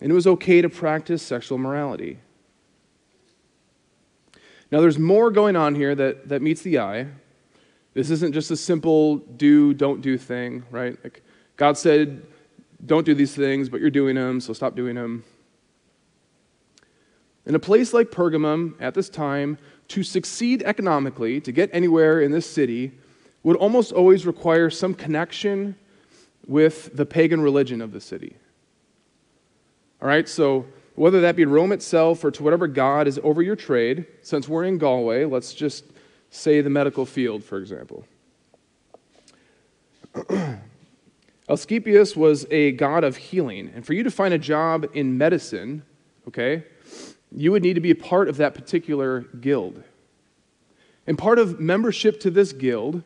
and 0.00 0.12
it 0.12 0.14
was 0.14 0.28
okay 0.28 0.62
to 0.62 0.68
practice 0.68 1.24
sexual 1.24 1.58
morality. 1.58 2.20
Now, 4.76 4.82
there's 4.82 4.98
more 4.98 5.30
going 5.30 5.56
on 5.56 5.74
here 5.74 5.94
that, 5.94 6.28
that 6.28 6.42
meets 6.42 6.60
the 6.60 6.80
eye. 6.80 7.06
This 7.94 8.10
isn't 8.10 8.34
just 8.34 8.50
a 8.50 8.56
simple 8.58 9.16
do, 9.16 9.72
don't 9.72 10.02
do 10.02 10.18
thing, 10.18 10.64
right? 10.70 10.98
Like 11.02 11.22
God 11.56 11.78
said, 11.78 12.26
don't 12.84 13.06
do 13.06 13.14
these 13.14 13.34
things, 13.34 13.70
but 13.70 13.80
you're 13.80 13.88
doing 13.88 14.16
them, 14.16 14.38
so 14.38 14.52
stop 14.52 14.76
doing 14.76 14.96
them. 14.96 15.24
In 17.46 17.54
a 17.54 17.58
place 17.58 17.94
like 17.94 18.10
Pergamum 18.10 18.74
at 18.78 18.92
this 18.92 19.08
time, 19.08 19.56
to 19.88 20.02
succeed 20.02 20.62
economically, 20.64 21.40
to 21.40 21.52
get 21.52 21.70
anywhere 21.72 22.20
in 22.20 22.30
this 22.30 22.44
city, 22.44 22.92
would 23.44 23.56
almost 23.56 23.92
always 23.92 24.26
require 24.26 24.68
some 24.68 24.92
connection 24.92 25.74
with 26.46 26.94
the 26.94 27.06
pagan 27.06 27.40
religion 27.40 27.80
of 27.80 27.92
the 27.92 28.00
city. 28.02 28.36
All 30.02 30.08
right, 30.08 30.28
so 30.28 30.66
whether 30.96 31.20
that 31.20 31.36
be 31.36 31.44
Rome 31.44 31.72
itself 31.72 32.24
or 32.24 32.30
to 32.30 32.42
whatever 32.42 32.66
god 32.66 33.06
is 33.06 33.20
over 33.22 33.42
your 33.42 33.56
trade, 33.56 34.06
since 34.22 34.48
we're 34.48 34.64
in 34.64 34.78
Galway, 34.78 35.24
let's 35.24 35.54
just 35.54 35.84
say 36.30 36.60
the 36.60 36.70
medical 36.70 37.06
field, 37.06 37.44
for 37.44 37.58
example. 37.58 38.04
Asclepius 41.48 42.16
was 42.16 42.46
a 42.50 42.72
god 42.72 43.04
of 43.04 43.16
healing, 43.16 43.70
and 43.74 43.86
for 43.86 43.92
you 43.92 44.02
to 44.02 44.10
find 44.10 44.34
a 44.34 44.38
job 44.38 44.86
in 44.94 45.16
medicine, 45.16 45.82
okay, 46.26 46.64
you 47.30 47.52
would 47.52 47.62
need 47.62 47.74
to 47.74 47.80
be 47.80 47.90
a 47.90 47.96
part 47.96 48.28
of 48.28 48.38
that 48.38 48.54
particular 48.54 49.20
guild. 49.40 49.84
And 51.06 51.16
part 51.16 51.38
of 51.38 51.60
membership 51.60 52.18
to 52.20 52.30
this 52.30 52.52
guild 52.52 53.02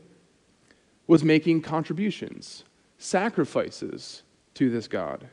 was 1.07 1.23
making 1.23 1.63
contributions, 1.63 2.65
sacrifices 2.99 4.23
to 4.55 4.71
this 4.71 4.89
god. 4.89 5.29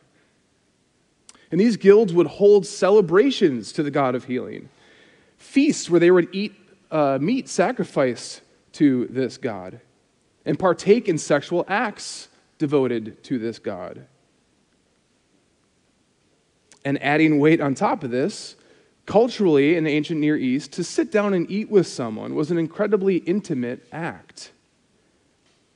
And 1.52 1.60
these 1.60 1.78
guilds 1.78 2.14
would 2.14 2.28
hold 2.28 2.66
celebrations 2.66 3.72
to 3.74 3.84
the 3.84 3.92
god 3.92 4.16
of 4.16 4.26
healing, 4.26 4.70
feasts 5.38 5.90
where 5.90 6.00
they 6.00 6.12
would 6.12 6.28
eat 6.34 6.54
uh, 6.92 7.18
meat 7.22 7.50
sacrificed 7.50 8.42
to 8.74 9.08
this 9.08 9.38
God 9.38 9.80
and 10.46 10.58
partake 10.58 11.10
in 11.10 11.18
sexual 11.18 11.66
acts 11.68 12.30
devoted 12.58 13.24
to 13.26 13.38
this 13.38 13.60
God. 13.60 14.06
And 16.86 17.02
adding 17.04 17.40
weight 17.40 17.60
on 17.60 17.76
top 17.76 18.04
of 18.04 18.12
this, 18.12 18.56
culturally 19.06 19.76
in 19.76 19.84
the 19.84 19.92
ancient 19.92 20.20
Near 20.20 20.38
East, 20.38 20.72
to 20.74 20.84
sit 20.84 21.12
down 21.12 21.34
and 21.34 21.50
eat 21.52 21.70
with 21.70 21.88
someone 21.88 22.34
was 22.34 22.50
an 22.50 22.58
incredibly 22.58 23.18
intimate 23.18 23.86
act. 23.92 24.52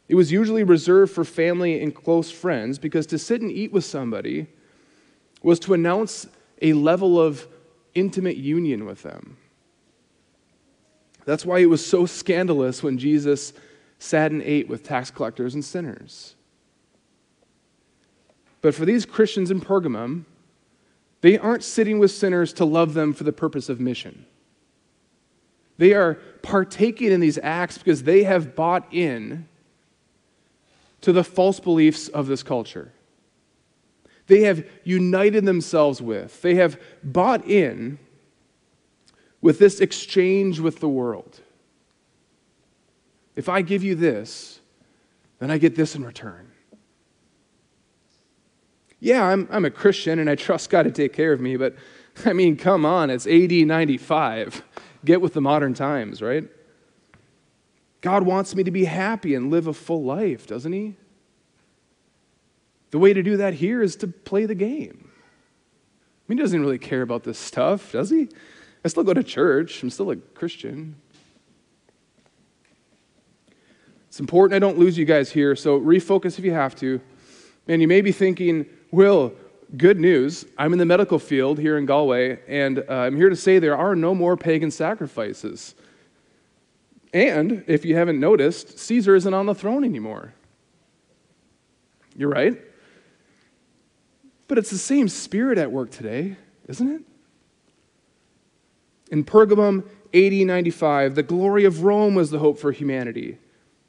It 0.08 0.16
was 0.16 0.32
usually 0.32 0.63
reserved 0.63 1.13
for 1.13 1.25
family 1.25 1.82
and 1.82 1.94
close 1.94 2.32
friends 2.32 2.80
because 2.80 3.06
to 3.08 3.18
sit 3.18 3.42
and 3.42 3.51
eat 3.51 3.72
with 3.72 3.86
somebody 3.86 4.48
was 5.42 5.60
to 5.60 5.74
announce 5.74 6.28
a 6.62 6.74
level 6.74 7.20
of 7.20 7.48
intimate 7.94 8.38
union 8.38 8.86
with 8.86 9.04
them. 9.04 9.38
That's 11.26 11.46
why 11.46 11.60
it 11.60 11.66
was 11.66 11.86
so 11.86 12.06
scandalous 12.06 12.82
when 12.82 12.98
Jesus 12.98 13.54
sat 14.00 14.32
and 14.32 14.42
ate 14.42 14.68
with 14.68 14.84
tax 14.84 15.12
collectors 15.12 15.54
and 15.54 15.64
sinners. 15.64 16.36
But 18.62 18.76
for 18.76 18.86
these 18.86 19.06
Christians 19.06 19.52
in 19.52 19.62
Pergamum, 19.62 20.26
they 21.22 21.38
aren't 21.38 21.64
sitting 21.64 22.00
with 22.00 22.12
sinners 22.12 22.54
to 22.54 22.66
love 22.66 22.94
them 22.94 23.14
for 23.14 23.24
the 23.24 23.34
purpose 23.34 23.70
of 23.70 23.80
mission. 23.80 24.26
They 25.78 25.94
are 25.94 26.16
partaking 26.42 27.12
in 27.12 27.20
these 27.20 27.40
acts 27.42 27.78
because 27.78 28.04
they 28.04 28.24
have 28.24 28.56
bought 28.56 28.88
in 28.92 29.48
to 31.02 31.12
the 31.12 31.24
false 31.24 31.60
beliefs 31.60 32.08
of 32.08 32.28
this 32.28 32.44
culture. 32.44 32.92
They 34.28 34.42
have 34.42 34.66
united 34.84 35.46
themselves 35.46 36.01
with, 36.01 36.42
they 36.42 36.56
have 36.56 36.80
bought 37.04 37.46
in 37.46 38.00
with 39.42 39.60
this 39.60 39.80
exchange 39.80 40.60
with 40.60 40.80
the 40.80 40.90
world. 40.90 41.42
If 43.36 43.50
I 43.50 43.62
give 43.62 43.84
you 43.84 43.96
this, 43.96 44.60
then 45.40 45.50
I 45.50 45.58
get 45.58 45.75
this 45.75 45.96
in 45.96 46.06
return. 46.06 46.51
Yeah, 49.00 49.24
I'm, 49.24 49.48
I'm 49.50 49.66
a 49.66 49.72
Christian 49.72 50.20
and 50.20 50.29
I 50.29 50.36
trust 50.36 50.70
God 50.70 50.84
to 50.84 50.92
take 50.92 51.12
care 51.12 51.34
of 51.34 51.42
me, 51.42 51.57
but 51.57 51.75
I 52.25 52.34
mean, 52.34 52.55
come 52.55 52.86
on, 52.86 53.10
it's 53.10 53.25
AD 53.25 53.51
95. 53.51 54.64
Get 55.03 55.22
with 55.22 55.34
the 55.34 55.42
modern 55.42 55.74
times, 55.74 56.22
right? 56.22 56.48
God 58.01 58.24
wants 58.24 58.55
me 58.55 58.64
to 58.64 58.72
be 58.72 58.86
happy 58.86 59.34
and 59.34 59.50
live 59.50 59.68
a 59.68 59.74
full 59.74 60.03
life, 60.03 60.46
doesn't 60.46 60.72
He? 60.72 60.96
The 62.92 63.00
way 63.00 63.14
to 63.14 63.24
do 63.24 63.38
that 63.38 63.56
here 63.56 63.82
is 63.82 63.96
to 63.98 64.08
play 64.08 64.46
the 64.46 64.56
game. 64.56 65.10
I 65.10 66.24
mean, 66.27 66.38
He 66.38 66.44
doesn't 66.44 66.62
really 66.62 66.77
care 66.77 67.01
about 67.01 67.24
this 67.24 67.40
stuff, 67.40 67.94
does 67.94 68.10
He? 68.10 68.30
I 68.84 68.88
still 68.88 69.04
go 69.04 69.14
to 69.14 69.24
church, 69.24 69.82
I'm 69.82 69.90
still 69.90 70.12
a 70.12 70.16
Christian. 70.16 70.96
It's 74.08 74.20
important 74.20 74.56
I 74.56 74.60
don't 74.60 74.77
lose 74.77 74.98
you 74.98 75.06
guys 75.06 75.32
here, 75.32 75.56
so 75.56 75.80
refocus 75.80 76.38
if 76.38 76.44
you 76.44 76.51
have 76.51 76.75
to. 76.77 77.00
And 77.68 77.82
you 77.82 77.88
may 77.88 78.01
be 78.01 78.12
thinking, 78.12 78.66
Will, 78.92 79.34
good 79.77 80.00
news. 80.00 80.46
I'm 80.58 80.74
in 80.74 80.80
the 80.80 80.86
medical 80.86 81.18
field 81.18 81.60
here 81.60 81.77
in 81.77 81.86
Galway, 81.86 82.40
and 82.46 82.80
uh, 82.80 82.94
I'm 82.94 83.16
here 83.16 83.30
to 83.30 83.38
say 83.38 83.60
there 83.60 83.77
are 83.77 83.96
no 83.96 84.14
more 84.14 84.36
pagan 84.36 84.70
sacrifices. 84.70 85.75
And 87.14 87.64
if 87.68 87.86
you 87.86 87.96
haven't 87.96 88.20
noticed, 88.20 88.80
Caesar 88.80 89.16
isn't 89.16 89.34
on 89.34 89.46
the 89.46 89.56
throne 89.56 89.86
anymore. 89.86 90.34
You're 92.18 92.30
right. 92.30 92.62
But 94.51 94.57
it's 94.57 94.70
the 94.70 94.77
same 94.77 95.07
spirit 95.07 95.57
at 95.57 95.72
work 95.72 95.92
today, 95.92 96.35
isn't 96.68 96.85
it? 96.85 97.01
In 99.09 99.24
Pergamum, 99.24 99.87
AD 100.14 100.46
95, 100.46 101.16
the 101.16 101.24
glory 101.24 101.64
of 101.64 101.85
Rome 101.85 102.16
was 102.16 102.31
the 102.31 102.40
hope 102.40 102.59
for 102.59 102.74
humanity. 102.74 103.37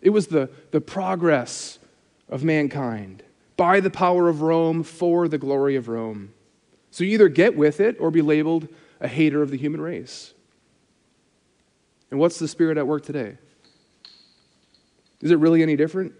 It 0.00 0.10
was 0.10 0.28
the, 0.28 0.48
the 0.70 0.80
progress 0.80 1.80
of 2.28 2.44
mankind 2.44 3.24
by 3.56 3.80
the 3.80 3.90
power 3.90 4.28
of 4.28 4.40
Rome 4.40 4.84
for 4.84 5.26
the 5.26 5.36
glory 5.36 5.74
of 5.74 5.88
Rome. 5.88 6.32
So 6.92 7.02
you 7.02 7.14
either 7.14 7.28
get 7.28 7.56
with 7.56 7.80
it 7.80 7.96
or 7.98 8.12
be 8.12 8.22
labeled 8.22 8.68
a 9.00 9.08
hater 9.08 9.42
of 9.42 9.50
the 9.50 9.58
human 9.58 9.80
race. 9.80 10.32
And 12.12 12.20
what's 12.20 12.38
the 12.38 12.46
spirit 12.46 12.78
at 12.78 12.86
work 12.86 13.02
today? 13.02 13.36
Is 15.22 15.32
it 15.32 15.40
really 15.40 15.60
any 15.60 15.74
different? 15.74 16.12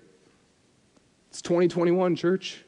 It's 1.30 1.42
2021, 1.42 2.16
church. 2.16 2.64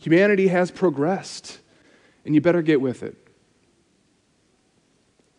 Humanity 0.00 0.48
has 0.48 0.70
progressed, 0.70 1.58
and 2.24 2.34
you 2.34 2.40
better 2.40 2.62
get 2.62 2.80
with 2.80 3.02
it. 3.02 3.16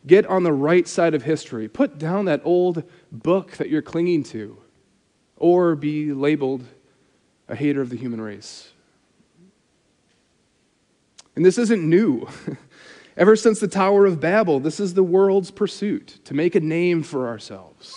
Get 0.06 0.26
on 0.26 0.44
the 0.44 0.54
right 0.54 0.88
side 0.88 1.14
of 1.14 1.24
history. 1.24 1.68
Put 1.68 1.98
down 1.98 2.26
that 2.26 2.42
old 2.44 2.84
book 3.12 3.52
that 3.58 3.70
you're 3.70 3.82
clinging 3.82 4.24
to, 4.24 4.58
or 5.36 5.76
be 5.76 6.14
labeled 6.14 6.64
a 7.48 7.56
hater 7.56 7.82
of 7.82 7.90
the 7.90 7.98
human 7.98 8.22
race. 8.22 8.72
And 11.36 11.46
this 11.46 11.58
isn't 11.58 11.88
new. 11.88 12.28
Ever 13.18 13.36
since 13.36 13.60
the 13.60 13.68
Tower 13.68 14.06
of 14.06 14.20
Babel, 14.20 14.60
this 14.60 14.80
is 14.80 14.94
the 14.94 15.04
world's 15.04 15.52
pursuit 15.52 16.20
to 16.26 16.34
make 16.34 16.56
a 16.56 16.60
name 16.60 17.04
for 17.04 17.28
ourselves. 17.28 17.96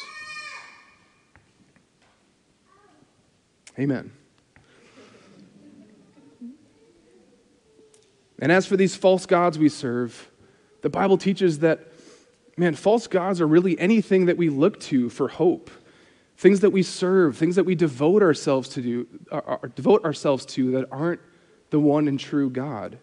Amen. 3.78 4.12
And 8.40 8.50
as 8.50 8.66
for 8.66 8.76
these 8.76 8.96
false 8.96 9.26
gods 9.26 9.58
we 9.58 9.68
serve, 9.68 10.30
the 10.82 10.88
Bible 10.88 11.18
teaches 11.18 11.58
that 11.60 11.90
man, 12.56 12.74
false 12.74 13.06
gods 13.06 13.40
are 13.40 13.46
really 13.46 13.78
anything 13.78 14.26
that 14.26 14.36
we 14.36 14.50
look 14.50 14.78
to 14.80 15.08
for 15.08 15.28
hope, 15.28 15.70
things 16.36 16.60
that 16.60 16.70
we 16.70 16.82
serve, 16.82 17.36
things 17.36 17.56
that 17.56 17.64
we 17.64 17.74
devote 17.74 18.22
ourselves 18.22 18.68
to 18.68 18.82
do, 18.82 19.06
or, 19.30 19.70
devote 19.74 20.04
ourselves 20.04 20.44
to 20.44 20.70
that 20.72 20.86
aren't 20.92 21.20
the 21.70 21.80
one 21.80 22.06
and 22.06 22.20
true 22.20 22.50
God. 22.50 22.98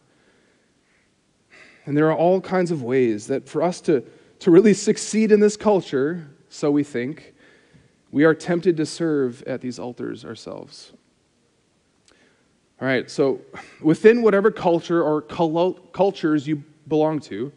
And 1.85 1.97
there 1.97 2.07
are 2.11 2.15
all 2.15 2.41
kinds 2.41 2.69
of 2.69 2.83
ways 2.83 3.27
that 3.27 3.47
for 3.47 3.63
us 3.63 3.81
to, 3.81 4.03
to 4.39 4.51
really 4.51 4.73
succeed 4.73 5.31
in 5.31 5.39
this 5.39 5.57
culture, 5.57 6.27
so 6.49 6.69
we 6.69 6.83
think, 6.83 7.33
we 8.11 8.25
are 8.25 8.35
tempted 8.35 8.77
to 8.77 8.85
serve 8.85 9.41
at 9.43 9.61
these 9.61 9.79
altars 9.79 10.23
ourselves. 10.23 10.93
All 12.79 12.87
right, 12.87 13.09
so 13.09 13.41
within 13.81 14.21
whatever 14.21 14.51
culture 14.51 15.01
or 15.01 15.21
cultures 15.21 16.47
you 16.47 16.63
belong 16.87 17.19
to, 17.21 17.51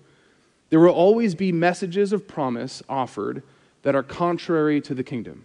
there 0.71 0.81
will 0.81 0.91
always 0.91 1.35
be 1.35 1.53
messages 1.53 2.13
of 2.13 2.27
promise 2.27 2.83
offered 2.89 3.43
that 3.83 3.95
are 3.95 4.03
contrary 4.03 4.81
to 4.81 4.95
the 4.95 5.05
kingdom. 5.05 5.45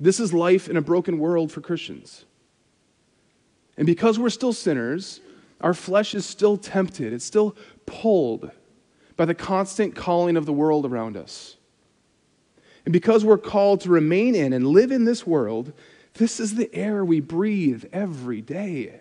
This 0.00 0.20
is 0.20 0.32
life 0.32 0.68
in 0.68 0.76
a 0.76 0.82
broken 0.82 1.18
world 1.18 1.52
for 1.52 1.60
Christians. 1.60 2.24
And 3.76 3.86
because 3.86 4.18
we're 4.18 4.30
still 4.30 4.52
sinners, 4.52 5.20
our 5.60 5.74
flesh 5.74 6.14
is 6.14 6.24
still 6.24 6.56
tempted, 6.56 7.12
it's 7.12 7.24
still 7.24 7.56
pulled 7.84 8.50
by 9.16 9.24
the 9.24 9.34
constant 9.34 9.94
calling 9.94 10.36
of 10.36 10.46
the 10.46 10.52
world 10.52 10.86
around 10.86 11.16
us. 11.16 11.56
And 12.84 12.92
because 12.92 13.24
we're 13.24 13.38
called 13.38 13.80
to 13.82 13.90
remain 13.90 14.34
in 14.34 14.52
and 14.52 14.66
live 14.66 14.92
in 14.92 15.04
this 15.04 15.26
world, 15.26 15.72
this 16.16 16.40
is 16.40 16.54
the 16.54 16.72
air 16.74 17.04
we 17.04 17.20
breathe 17.20 17.84
every 17.92 18.40
day. 18.40 19.00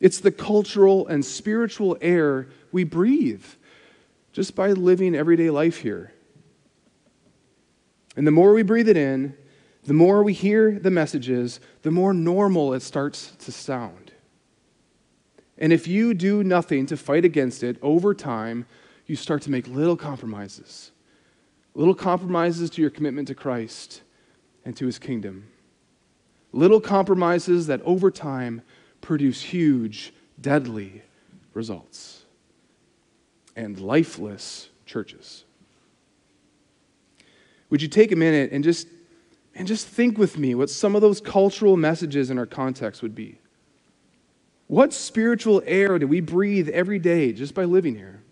It's 0.00 0.20
the 0.20 0.30
cultural 0.30 1.06
and 1.06 1.24
spiritual 1.24 1.96
air 2.00 2.48
we 2.72 2.84
breathe 2.84 3.44
just 4.32 4.54
by 4.54 4.72
living 4.72 5.14
everyday 5.14 5.48
life 5.50 5.78
here. 5.78 6.12
And 8.16 8.26
the 8.26 8.30
more 8.30 8.52
we 8.52 8.62
breathe 8.62 8.88
it 8.88 8.96
in, 8.96 9.36
the 9.84 9.94
more 9.94 10.22
we 10.22 10.32
hear 10.32 10.78
the 10.78 10.90
messages, 10.90 11.60
the 11.82 11.90
more 11.90 12.12
normal 12.12 12.74
it 12.74 12.82
starts 12.82 13.32
to 13.36 13.52
sound. 13.52 14.12
And 15.58 15.72
if 15.72 15.86
you 15.86 16.12
do 16.12 16.44
nothing 16.44 16.86
to 16.86 16.96
fight 16.96 17.24
against 17.24 17.62
it 17.62 17.78
over 17.80 18.12
time, 18.14 18.66
you 19.06 19.16
start 19.16 19.42
to 19.42 19.50
make 19.50 19.68
little 19.68 19.96
compromises. 19.96 20.90
Little 21.74 21.94
compromises 21.94 22.68
to 22.70 22.82
your 22.82 22.90
commitment 22.90 23.28
to 23.28 23.34
Christ 23.34 24.02
and 24.64 24.76
to 24.76 24.86
his 24.86 24.98
kingdom. 24.98 25.48
Little 26.56 26.80
compromises 26.80 27.66
that 27.66 27.82
over 27.82 28.10
time 28.10 28.62
produce 29.02 29.42
huge, 29.42 30.14
deadly 30.40 31.02
results 31.52 32.22
and 33.54 33.78
lifeless 33.78 34.70
churches. 34.86 35.44
Would 37.68 37.82
you 37.82 37.88
take 37.88 38.10
a 38.10 38.16
minute 38.16 38.52
and 38.52 38.64
just 38.64 38.88
and 39.54 39.68
just 39.68 39.86
think 39.86 40.16
with 40.16 40.38
me 40.38 40.54
what 40.54 40.70
some 40.70 40.94
of 40.94 41.02
those 41.02 41.20
cultural 41.20 41.76
messages 41.76 42.30
in 42.30 42.38
our 42.38 42.46
context 42.46 43.02
would 43.02 43.14
be? 43.14 43.38
What 44.66 44.94
spiritual 44.94 45.62
air 45.66 45.98
do 45.98 46.06
we 46.06 46.22
breathe 46.22 46.70
every 46.70 46.98
day 46.98 47.34
just 47.34 47.54
by 47.54 47.64
living 47.64 47.96
here? 47.96 48.22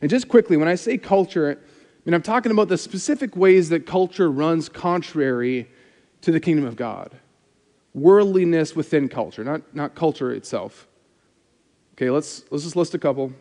And 0.00 0.08
just 0.08 0.28
quickly, 0.28 0.56
when 0.56 0.68
I 0.68 0.76
say 0.76 0.96
culture, 0.96 1.50
I 1.50 1.56
mean, 2.06 2.14
I'm 2.14 2.22
talking 2.22 2.52
about 2.52 2.68
the 2.68 2.78
specific 2.78 3.36
ways 3.36 3.68
that 3.68 3.84
culture 3.84 4.30
runs 4.30 4.70
contrary 4.70 5.68
to 6.22 6.32
the 6.32 6.40
kingdom 6.40 6.64
of 6.64 6.76
God. 6.76 7.12
Worldliness 7.94 8.76
within 8.76 9.08
culture, 9.08 9.42
not, 9.42 9.74
not 9.74 9.94
culture 9.94 10.32
itself. 10.32 10.86
Okay, 11.94 12.10
let's, 12.10 12.44
let's 12.50 12.64
just 12.64 12.76
list 12.76 12.94
a 12.94 12.98
couple. 12.98 13.32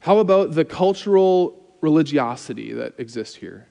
How 0.00 0.18
about 0.18 0.54
the 0.54 0.64
cultural 0.64 1.60
religiosity 1.80 2.72
that 2.72 2.94
exists 2.98 3.36
here? 3.36 3.68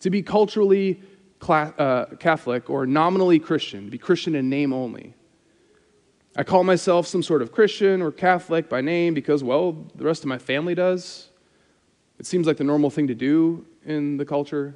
To 0.00 0.10
be 0.10 0.22
culturally 0.22 1.00
uh, 1.48 2.06
Catholic 2.18 2.70
or 2.70 2.86
nominally 2.86 3.38
Christian, 3.38 3.88
be 3.88 3.98
Christian 3.98 4.34
in 4.34 4.48
name 4.48 4.72
only. 4.72 5.14
I 6.36 6.42
call 6.42 6.64
myself 6.64 7.06
some 7.06 7.22
sort 7.22 7.42
of 7.42 7.52
Christian 7.52 8.02
or 8.02 8.12
Catholic 8.12 8.68
by 8.68 8.80
name 8.80 9.14
because, 9.14 9.42
well, 9.42 9.72
the 9.94 10.04
rest 10.04 10.22
of 10.22 10.28
my 10.28 10.38
family 10.38 10.74
does. 10.74 11.30
It 12.18 12.26
seems 12.26 12.46
like 12.46 12.56
the 12.56 12.64
normal 12.64 12.90
thing 12.90 13.06
to 13.06 13.14
do 13.14 13.66
in 13.84 14.16
the 14.16 14.24
culture. 14.24 14.74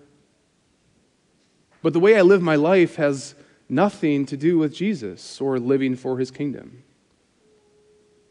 But 1.83 1.93
the 1.93 2.01
way 2.01 2.17
I 2.17 2.23
live 2.23 2.43
my 2.43 2.57
life 2.57 2.97
has 2.97 3.35
nothing 3.69 4.27
to 4.27 4.37
do 4.37 4.59
with 4.59 4.75
Jesus 4.75 5.41
or 5.41 5.59
living 5.59 5.97
for 5.97 6.19
his 6.19 6.31
kingdom. 6.31 6.83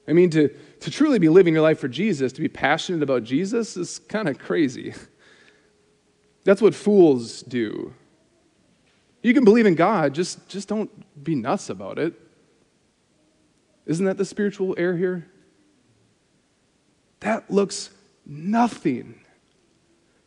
I 0.07 0.13
mean, 0.13 0.29
to, 0.31 0.49
to 0.79 0.91
truly 0.91 1.19
be 1.19 1.29
living 1.29 1.53
your 1.53 1.63
life 1.63 1.79
for 1.79 1.87
Jesus, 1.87 2.33
to 2.33 2.41
be 2.41 2.47
passionate 2.47 3.03
about 3.03 3.23
Jesus, 3.23 3.77
is 3.77 3.99
kind 3.99 4.27
of 4.27 4.39
crazy. 4.39 4.93
That's 6.43 6.61
what 6.61 6.73
fools 6.73 7.41
do. 7.43 7.93
You 9.21 9.33
can 9.33 9.43
believe 9.43 9.65
in 9.65 9.75
God, 9.75 10.13
just, 10.13 10.47
just 10.47 10.67
don't 10.67 10.89
be 11.23 11.35
nuts 11.35 11.69
about 11.69 11.99
it. 11.99 12.13
Isn't 13.85 14.05
that 14.05 14.17
the 14.17 14.25
spiritual 14.25 14.75
air 14.77 14.95
here? 14.95 15.27
That 17.19 17.51
looks 17.51 17.89
nothing, 18.25 19.19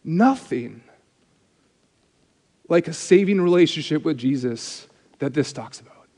nothing 0.04 0.82
like 2.72 2.88
a 2.88 2.92
saving 2.94 3.38
relationship 3.38 4.02
with 4.02 4.16
Jesus 4.16 4.88
that 5.18 5.34
this 5.34 5.52
talks 5.52 5.78
about. 5.78 6.08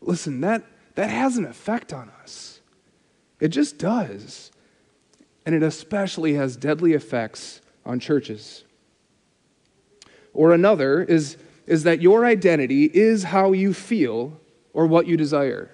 Listen, 0.00 0.40
that, 0.42 0.62
that 0.94 1.10
has 1.10 1.36
an 1.36 1.44
effect 1.44 1.92
on 1.92 2.08
us. 2.22 2.60
It 3.40 3.48
just 3.48 3.76
does. 3.76 4.52
And 5.44 5.52
it 5.52 5.64
especially 5.64 6.34
has 6.34 6.56
deadly 6.56 6.92
effects 6.92 7.60
on 7.84 7.98
churches. 7.98 8.62
Or 10.32 10.52
another 10.52 11.02
is, 11.02 11.36
is 11.66 11.82
that 11.82 12.00
your 12.00 12.24
identity 12.24 12.84
is 12.84 13.24
how 13.24 13.50
you 13.50 13.74
feel 13.74 14.38
or 14.74 14.86
what 14.86 15.08
you 15.08 15.16
desire. 15.16 15.72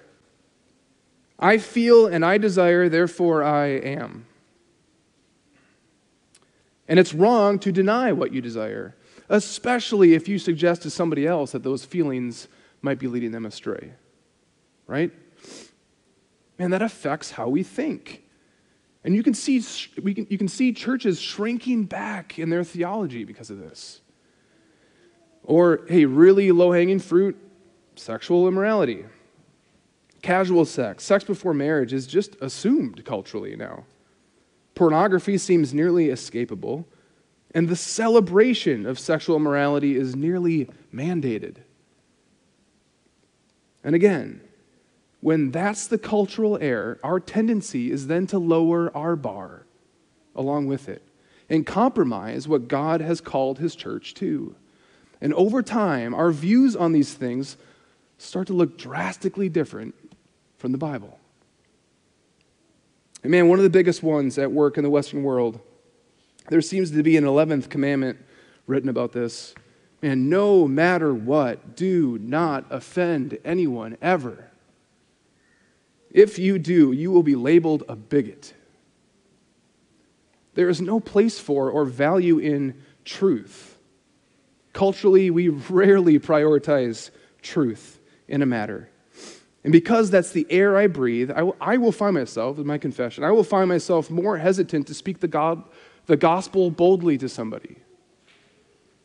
I 1.37 1.59
feel 1.59 2.07
and 2.07 2.25
I 2.25 2.39
desire, 2.39 2.89
therefore 2.89 3.43
I 3.43 3.67
am. 3.67 4.25
And 6.87 6.99
it's 6.99 7.13
wrong 7.13 7.59
to 7.59 7.71
deny 7.71 8.11
what 8.11 8.33
you 8.33 8.41
desire, 8.41 8.95
especially 9.29 10.13
if 10.13 10.27
you 10.27 10.37
suggest 10.37 10.81
to 10.83 10.89
somebody 10.89 11.25
else 11.25 11.53
that 11.53 11.63
those 11.63 11.85
feelings 11.85 12.47
might 12.81 12.99
be 12.99 13.07
leading 13.07 13.31
them 13.31 13.45
astray. 13.45 13.93
Right? 14.85 15.11
And 16.59 16.73
that 16.73 16.81
affects 16.81 17.31
how 17.31 17.47
we 17.47 17.63
think. 17.63 18.23
And 19.03 19.15
you 19.15 19.23
can 19.23 19.33
see, 19.33 19.63
we 20.01 20.13
can, 20.13 20.27
you 20.29 20.37
can 20.37 20.47
see 20.47 20.71
churches 20.71 21.19
shrinking 21.19 21.85
back 21.85 22.39
in 22.39 22.49
their 22.49 22.63
theology 22.63 23.23
because 23.23 23.49
of 23.49 23.59
this. 23.59 24.01
Or, 25.43 25.81
hey, 25.89 26.05
really 26.05 26.51
low 26.51 26.71
hanging 26.71 26.99
fruit, 26.99 27.37
sexual 27.95 28.47
immorality. 28.47 29.05
Casual 30.21 30.63
sex, 30.63 31.03
sex 31.03 31.25
before 31.25 31.53
marriage 31.53 31.91
is 31.91 32.07
just 32.07 32.37
assumed 32.39 33.03
culturally 33.03 33.57
now. 33.57 33.83
Pornography 34.75 35.37
seems 35.37 35.73
nearly 35.73 36.07
escapable, 36.07 36.85
and 37.53 37.69
the 37.69 37.75
celebration 37.75 38.85
of 38.85 38.97
sexual 38.97 39.35
immorality 39.35 39.95
is 39.95 40.15
nearly 40.15 40.69
mandated. 40.93 41.57
And 43.83 43.95
again, 43.95 44.41
when 45.21 45.51
that's 45.51 45.87
the 45.87 45.97
cultural 45.97 46.57
air, 46.59 46.99
our 47.03 47.19
tendency 47.19 47.91
is 47.91 48.07
then 48.07 48.27
to 48.27 48.39
lower 48.39 48.95
our 48.95 49.15
bar 49.15 49.65
along 50.35 50.67
with 50.67 50.89
it 50.89 51.03
and 51.49 51.65
compromise 51.65 52.47
what 52.47 52.67
God 52.67 53.01
has 53.01 53.21
called 53.21 53.59
his 53.59 53.75
church 53.75 54.13
to. 54.15 54.55
And 55.21 55.33
over 55.33 55.61
time, 55.61 56.13
our 56.13 56.31
views 56.31 56.75
on 56.75 56.91
these 56.91 57.13
things 57.13 57.57
start 58.17 58.47
to 58.47 58.53
look 58.53 58.77
drastically 58.77 59.49
different 59.49 59.95
from 60.57 60.71
the 60.71 60.77
Bible. 60.77 61.19
And 63.23 63.31
man, 63.31 63.47
one 63.47 63.57
of 63.57 63.63
the 63.63 63.69
biggest 63.69 64.03
ones 64.03 64.37
at 64.37 64.51
work 64.51 64.77
in 64.77 64.83
the 64.83 64.89
Western 64.89 65.23
world, 65.23 65.59
there 66.49 66.61
seems 66.61 66.91
to 66.91 67.03
be 67.03 67.15
an 67.17 67.23
11th 67.23 67.69
commandment 67.69 68.19
written 68.67 68.89
about 68.89 69.13
this. 69.13 69.55
Man, 70.01 70.29
no 70.29 70.67
matter 70.67 71.13
what, 71.13 71.77
do 71.77 72.17
not 72.19 72.65
offend 72.69 73.37
anyone 73.45 73.97
ever. 74.01 74.51
If 76.11 76.37
you 76.37 76.59
do, 76.59 76.91
you 76.91 77.11
will 77.11 77.23
be 77.23 77.35
labeled 77.35 77.83
a 77.87 77.95
bigot. 77.95 78.53
There 80.53 80.69
is 80.69 80.81
no 80.81 80.99
place 80.99 81.39
for 81.39 81.71
or 81.71 81.85
value 81.85 82.37
in 82.37 82.79
truth. 83.05 83.77
Culturally, 84.73 85.31
we 85.31 85.49
rarely 85.69 86.19
prioritize 86.19 87.09
truth 87.41 87.99
in 88.27 88.41
a 88.41 88.45
matter. 88.45 88.89
And 89.63 89.71
because 89.71 90.09
that's 90.09 90.31
the 90.31 90.45
air 90.49 90.77
I 90.77 90.87
breathe, 90.87 91.31
I 91.31 91.43
will, 91.43 91.55
I 91.61 91.77
will 91.77 91.91
find 91.91 92.13
myself, 92.15 92.57
in 92.57 92.67
my 92.67 92.77
confession, 92.77 93.23
I 93.23 93.31
will 93.31 93.43
find 93.43 93.69
myself 93.69 94.09
more 94.09 94.37
hesitant 94.37 94.87
to 94.87 94.93
speak 94.93 95.19
the, 95.19 95.27
God, 95.27 95.63
the 96.05 96.17
gospel 96.17 96.69
boldly 96.69 97.17
to 97.19 97.29
somebody. 97.29 97.77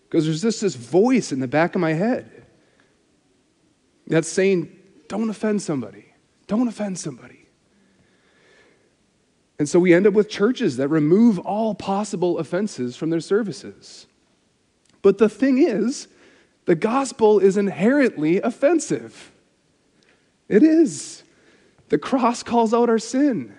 Because 0.09 0.25
there's 0.25 0.43
just 0.43 0.61
this 0.61 0.75
voice 0.75 1.33
in 1.33 1.41
the 1.41 1.47
back 1.47 1.75
of 1.75 1.81
my 1.81 1.93
head 1.93 2.47
that's 4.07 4.29
saying, 4.29 4.75
don't 5.09 5.31
offend 5.31 5.63
somebody. 5.63 6.07
Don't 6.47 6.67
offend 6.67 6.99
somebody. 6.99 7.47
And 9.59 9.69
so 9.69 9.79
we 9.79 9.93
end 9.93 10.07
up 10.07 10.15
with 10.15 10.29
churches 10.29 10.77
that 10.77 10.89
remove 10.89 11.39
all 11.39 11.75
possible 11.75 12.39
offenses 12.39 12.97
from 12.97 13.11
their 13.11 13.21
services. 13.21 14.07
But 15.03 15.19
the 15.19 15.29
thing 15.29 15.59
is, 15.59 16.09
the 16.65 16.75
gospel 16.75 17.39
is 17.39 17.57
inherently 17.57 18.41
offensive. 18.41 19.33
It 20.49 20.63
is. 20.63 21.23
The 21.89 21.99
cross 21.99 22.43
calls 22.43 22.75
out 22.75 22.89
our 22.89 22.99
sin. 22.99 23.55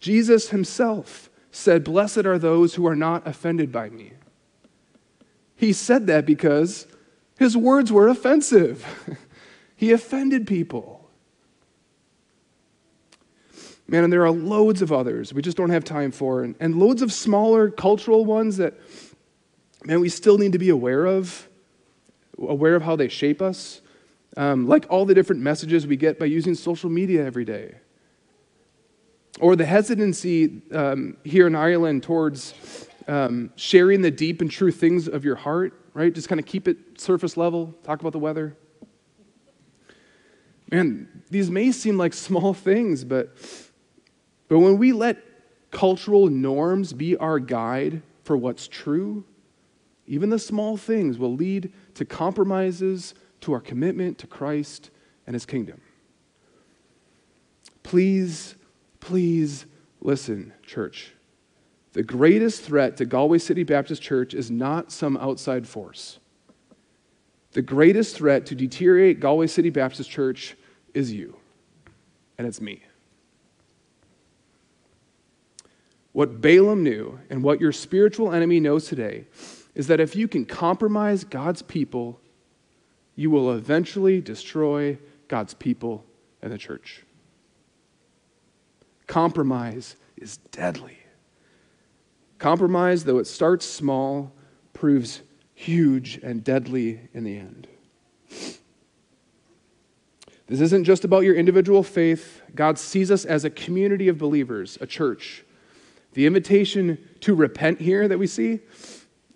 Jesus 0.00 0.50
himself 0.50 1.30
said, 1.50 1.84
Blessed 1.84 2.26
are 2.26 2.38
those 2.38 2.74
who 2.74 2.86
are 2.86 2.96
not 2.96 3.26
offended 3.26 3.70
by 3.70 3.88
me. 3.88 4.12
He 5.54 5.72
said 5.72 6.06
that 6.08 6.26
because 6.26 6.86
his 7.38 7.56
words 7.56 7.92
were 7.92 8.08
offensive. 8.08 8.84
he 9.76 9.92
offended 9.92 10.46
people. 10.46 11.08
Man, 13.86 14.04
and 14.04 14.12
there 14.12 14.24
are 14.24 14.30
loads 14.30 14.80
of 14.80 14.90
others 14.90 15.34
we 15.34 15.42
just 15.42 15.56
don't 15.56 15.70
have 15.70 15.84
time 15.84 16.12
for, 16.12 16.42
and, 16.42 16.56
and 16.58 16.76
loads 16.76 17.02
of 17.02 17.12
smaller 17.12 17.70
cultural 17.70 18.24
ones 18.24 18.56
that, 18.56 18.74
man, 19.84 20.00
we 20.00 20.08
still 20.08 20.38
need 20.38 20.52
to 20.52 20.58
be 20.58 20.70
aware 20.70 21.04
of, 21.04 21.46
aware 22.38 22.74
of 22.74 22.82
how 22.82 22.96
they 22.96 23.08
shape 23.08 23.42
us 23.42 23.81
um, 24.36 24.66
like 24.66 24.86
all 24.88 25.04
the 25.04 25.14
different 25.14 25.42
messages 25.42 25.86
we 25.86 25.96
get 25.96 26.18
by 26.18 26.26
using 26.26 26.54
social 26.54 26.90
media 26.90 27.24
every 27.24 27.44
day. 27.44 27.74
Or 29.40 29.56
the 29.56 29.64
hesitancy 29.64 30.62
um, 30.72 31.16
here 31.24 31.46
in 31.46 31.54
Ireland 31.54 32.02
towards 32.02 32.54
um, 33.08 33.50
sharing 33.56 34.02
the 34.02 34.10
deep 34.10 34.40
and 34.40 34.50
true 34.50 34.70
things 34.70 35.08
of 35.08 35.24
your 35.24 35.36
heart, 35.36 35.74
right? 35.94 36.12
Just 36.12 36.28
kind 36.28 36.38
of 36.38 36.46
keep 36.46 36.68
it 36.68 37.00
surface 37.00 37.36
level, 37.36 37.74
talk 37.82 38.00
about 38.00 38.12
the 38.12 38.18
weather. 38.18 38.56
Man, 40.70 41.22
these 41.30 41.50
may 41.50 41.72
seem 41.72 41.98
like 41.98 42.14
small 42.14 42.54
things, 42.54 43.04
but, 43.04 43.36
but 44.48 44.58
when 44.58 44.78
we 44.78 44.92
let 44.92 45.18
cultural 45.70 46.28
norms 46.28 46.92
be 46.92 47.16
our 47.16 47.38
guide 47.38 48.02
for 48.24 48.36
what's 48.36 48.68
true, 48.68 49.24
even 50.06 50.30
the 50.30 50.38
small 50.38 50.76
things 50.76 51.18
will 51.18 51.34
lead 51.34 51.72
to 51.94 52.04
compromises 52.04 53.14
to 53.42 53.52
our 53.52 53.60
commitment 53.60 54.18
to 54.18 54.26
Christ 54.26 54.90
and 55.26 55.34
his 55.34 55.46
kingdom. 55.46 55.80
Please, 57.82 58.54
please 59.00 59.66
listen, 60.00 60.52
church. 60.64 61.12
The 61.92 62.02
greatest 62.02 62.62
threat 62.62 62.96
to 62.96 63.04
Galway 63.04 63.38
City 63.38 63.64
Baptist 63.64 64.00
Church 64.00 64.32
is 64.32 64.50
not 64.50 64.90
some 64.90 65.16
outside 65.18 65.68
force. 65.68 66.18
The 67.52 67.62
greatest 67.62 68.16
threat 68.16 68.46
to 68.46 68.54
deteriorate 68.54 69.20
Galway 69.20 69.46
City 69.46 69.68
Baptist 69.68 70.08
Church 70.08 70.56
is 70.94 71.12
you, 71.12 71.36
and 72.38 72.46
it's 72.46 72.60
me. 72.60 72.82
What 76.12 76.40
Balaam 76.40 76.82
knew 76.82 77.18
and 77.28 77.42
what 77.42 77.60
your 77.60 77.72
spiritual 77.72 78.32
enemy 78.32 78.60
knows 78.60 78.86
today 78.86 79.26
is 79.74 79.86
that 79.86 80.00
if 80.00 80.14
you 80.14 80.28
can 80.28 80.44
compromise 80.44 81.24
God's 81.24 81.62
people, 81.62 82.20
you 83.14 83.30
will 83.30 83.52
eventually 83.52 84.20
destroy 84.20 84.98
God's 85.28 85.54
people 85.54 86.04
and 86.40 86.52
the 86.52 86.58
church. 86.58 87.02
Compromise 89.06 89.96
is 90.16 90.38
deadly. 90.50 90.98
Compromise, 92.38 93.04
though 93.04 93.18
it 93.18 93.26
starts 93.26 93.66
small, 93.66 94.32
proves 94.72 95.22
huge 95.54 96.18
and 96.22 96.42
deadly 96.42 97.08
in 97.12 97.24
the 97.24 97.36
end. 97.36 97.68
This 100.46 100.60
isn't 100.60 100.84
just 100.84 101.04
about 101.04 101.20
your 101.20 101.34
individual 101.34 101.82
faith. 101.82 102.42
God 102.54 102.78
sees 102.78 103.10
us 103.10 103.24
as 103.24 103.44
a 103.44 103.50
community 103.50 104.08
of 104.08 104.18
believers, 104.18 104.76
a 104.80 104.86
church. 104.86 105.44
The 106.14 106.26
invitation 106.26 106.98
to 107.20 107.34
repent 107.34 107.80
here 107.80 108.06
that 108.08 108.18
we 108.18 108.26
see, 108.26 108.60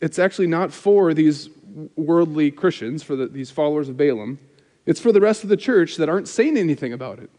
it's 0.00 0.18
actually 0.18 0.48
not 0.48 0.72
for 0.72 1.14
these 1.14 1.48
worldly 1.96 2.50
Christians, 2.50 3.02
for 3.02 3.16
the, 3.16 3.26
these 3.26 3.50
followers 3.50 3.88
of 3.88 3.96
Balaam. 3.96 4.38
It's 4.86 5.00
for 5.00 5.12
the 5.12 5.20
rest 5.20 5.42
of 5.42 5.50
the 5.50 5.56
church 5.56 5.96
that 5.96 6.08
aren't 6.08 6.28
saying 6.28 6.56
anything 6.56 6.92
about 6.92 7.18
it. 7.18 7.30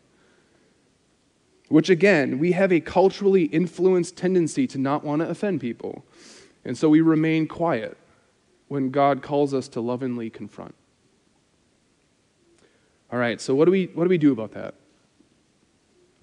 Which, 1.70 1.90
again, 1.90 2.40
we 2.40 2.54
have 2.54 2.72
a 2.72 2.80
culturally 2.80 3.46
influenced 3.46 4.16
tendency 4.16 4.68
to 4.68 4.78
not 4.78 5.04
want 5.04 5.22
to 5.22 5.30
offend 5.30 5.60
people. 5.60 6.06
And 6.64 6.78
so 6.78 6.90
we 6.90 7.02
remain 7.02 7.48
quiet 7.48 7.98
when 8.68 8.92
God 8.92 9.22
calls 9.22 9.54
us 9.54 9.68
to 9.70 9.82
lovingly 9.82 10.30
confront. 10.30 10.76
All 13.12 13.20
right, 13.20 13.40
so 13.40 13.56
what 13.56 13.66
do 13.66 13.72
we, 13.72 13.86
what 13.94 14.04
do, 14.04 14.10
we 14.10 14.18
do 14.18 14.34
about 14.34 14.52
that? 14.52 14.76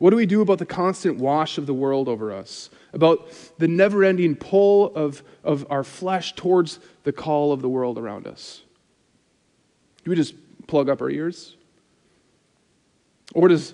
What 0.04 0.10
do 0.10 0.16
we 0.16 0.26
do 0.26 0.42
about 0.42 0.58
the 0.58 0.66
constant 0.66 1.16
wash 1.16 1.56
of 1.56 1.64
the 1.64 1.72
world 1.72 2.10
over 2.10 2.30
us? 2.30 2.68
About 2.92 3.26
the 3.56 3.66
never 3.66 4.04
ending 4.04 4.36
pull 4.36 4.94
of, 4.94 5.22
of 5.42 5.66
our 5.70 5.82
flesh 5.82 6.34
towards 6.34 6.78
the 7.04 7.12
call 7.12 7.52
of 7.52 7.62
the 7.62 7.70
world 7.70 7.96
around 7.96 8.26
us? 8.26 8.60
Do 10.04 10.10
we 10.10 10.14
just 10.14 10.34
plug 10.66 10.90
up 10.90 11.00
our 11.00 11.08
ears? 11.08 11.56
Or 13.34 13.48
does, 13.48 13.72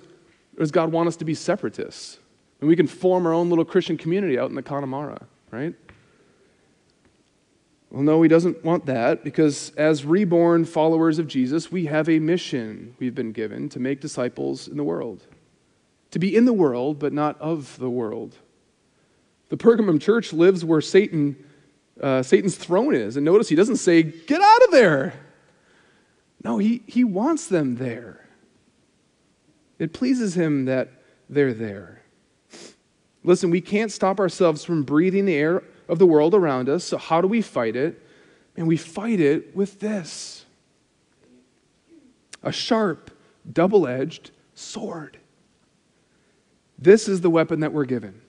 or 0.57 0.61
does 0.61 0.71
God 0.71 0.93
want 0.93 1.09
us 1.09 1.17
to 1.17 1.25
be 1.25 1.35
separatists? 1.35 2.21
And 2.61 2.69
we 2.69 2.77
can 2.77 2.87
form 2.87 3.27
our 3.27 3.33
own 3.33 3.49
little 3.49 3.65
Christian 3.65 3.97
community 3.97 4.39
out 4.39 4.51
in 4.51 4.55
the 4.55 4.63
Connemara, 4.63 5.27
right? 5.51 5.75
Well, 7.91 8.05
no, 8.05 8.23
he 8.23 8.29
doesn't 8.29 8.65
want 8.65 8.87
that 8.87 9.25
because 9.25 9.71
as 9.71 10.05
reborn 10.05 10.65
followers 10.65 11.19
of 11.19 11.27
Jesus, 11.27 11.73
we 11.73 11.87
have 11.87 12.09
a 12.09 12.21
mission 12.21 12.95
we've 13.01 13.17
been 13.17 13.33
given 13.33 13.69
to 13.71 13.81
make 13.81 14.01
disciples 14.01 14.69
in 14.69 14.77
the 14.77 14.85
world. 14.85 15.27
To 16.13 16.19
be 16.19 16.35
in 16.35 16.45
the 16.45 16.53
world, 16.53 16.99
but 16.99 17.13
not 17.13 17.41
of 17.41 17.79
the 17.79 17.91
world. 17.91 18.35
The 19.49 19.57
Pergamum 19.57 20.01
church 20.01 20.33
lives 20.33 20.65
where 20.65 20.81
Satan, 20.81 21.37
uh, 22.01 22.23
Satan's 22.23 22.57
throne 22.57 22.95
is. 22.95 23.17
And 23.17 23.25
notice 23.25 23.49
he 23.49 23.57
doesn't 23.57 23.77
say, 23.77 24.03
Get 24.03 24.41
out 24.41 24.63
of 24.65 24.71
there. 24.71 25.15
No, 26.43 26.59
he, 26.59 26.83
he 26.87 27.05
wants 27.05 27.47
them 27.47 27.77
there. 27.77 28.27
It 29.79 29.93
pleases 29.93 30.35
him 30.35 30.67
that 30.67 30.89
they're 31.29 31.55
there. 31.55 32.03
Listen, 33.23 33.51
we 33.51 33.61
can't 33.61 33.93
stop 33.93 34.19
ourselves 34.19 34.65
from 34.65 34.83
breathing 34.83 35.27
the 35.27 35.35
air 35.35 35.63
of 35.89 35.99
the 35.99 36.07
world 36.07 36.35
around 36.35 36.69
us. 36.69 36.85
So, 36.85 36.97
how 36.97 37.21
do 37.21 37.29
we 37.29 37.43
fight 37.43 37.77
it? 37.77 38.03
And 38.57 38.67
we 38.67 38.77
fight 38.77 39.21
it 39.21 39.55
with 39.55 39.81
this 39.81 40.45
a 42.43 42.53
sharp, 42.53 43.11
double 43.51 43.87
edged 43.87 44.31
sword. 44.55 45.20
This 46.81 47.09
is 47.09 47.21
the 47.21 47.31
weapon 47.31 47.61
that 47.61 47.73
we're 47.73 47.85
given 47.85 48.21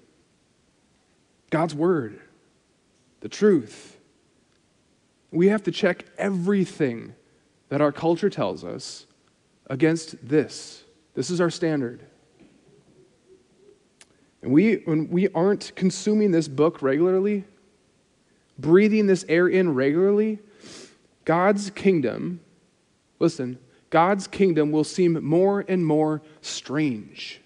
God's 1.49 1.73
Word, 1.73 2.19
the 3.21 3.29
truth. 3.29 3.97
We 5.31 5.47
have 5.47 5.63
to 5.63 5.71
check 5.71 6.05
everything 6.17 7.15
that 7.69 7.79
our 7.79 7.93
culture 7.93 8.29
tells 8.29 8.65
us 8.65 9.05
against 9.67 10.27
this. 10.27 10.83
This 11.13 11.29
is 11.29 11.39
our 11.39 11.49
standard. 11.49 12.05
And 14.41 14.51
we, 14.51 14.75
when 14.85 15.09
we 15.09 15.29
aren't 15.29 15.73
consuming 15.75 16.31
this 16.31 16.49
book 16.49 16.81
regularly, 16.81 17.45
breathing 18.59 19.07
this 19.07 19.23
air 19.29 19.47
in 19.47 19.73
regularly, 19.73 20.39
God's 21.23 21.69
kingdom, 21.69 22.41
listen, 23.19 23.57
God's 23.89 24.27
kingdom 24.27 24.71
will 24.71 24.83
seem 24.83 25.23
more 25.23 25.63
and 25.67 25.85
more 25.85 26.21
strange. 26.41 27.41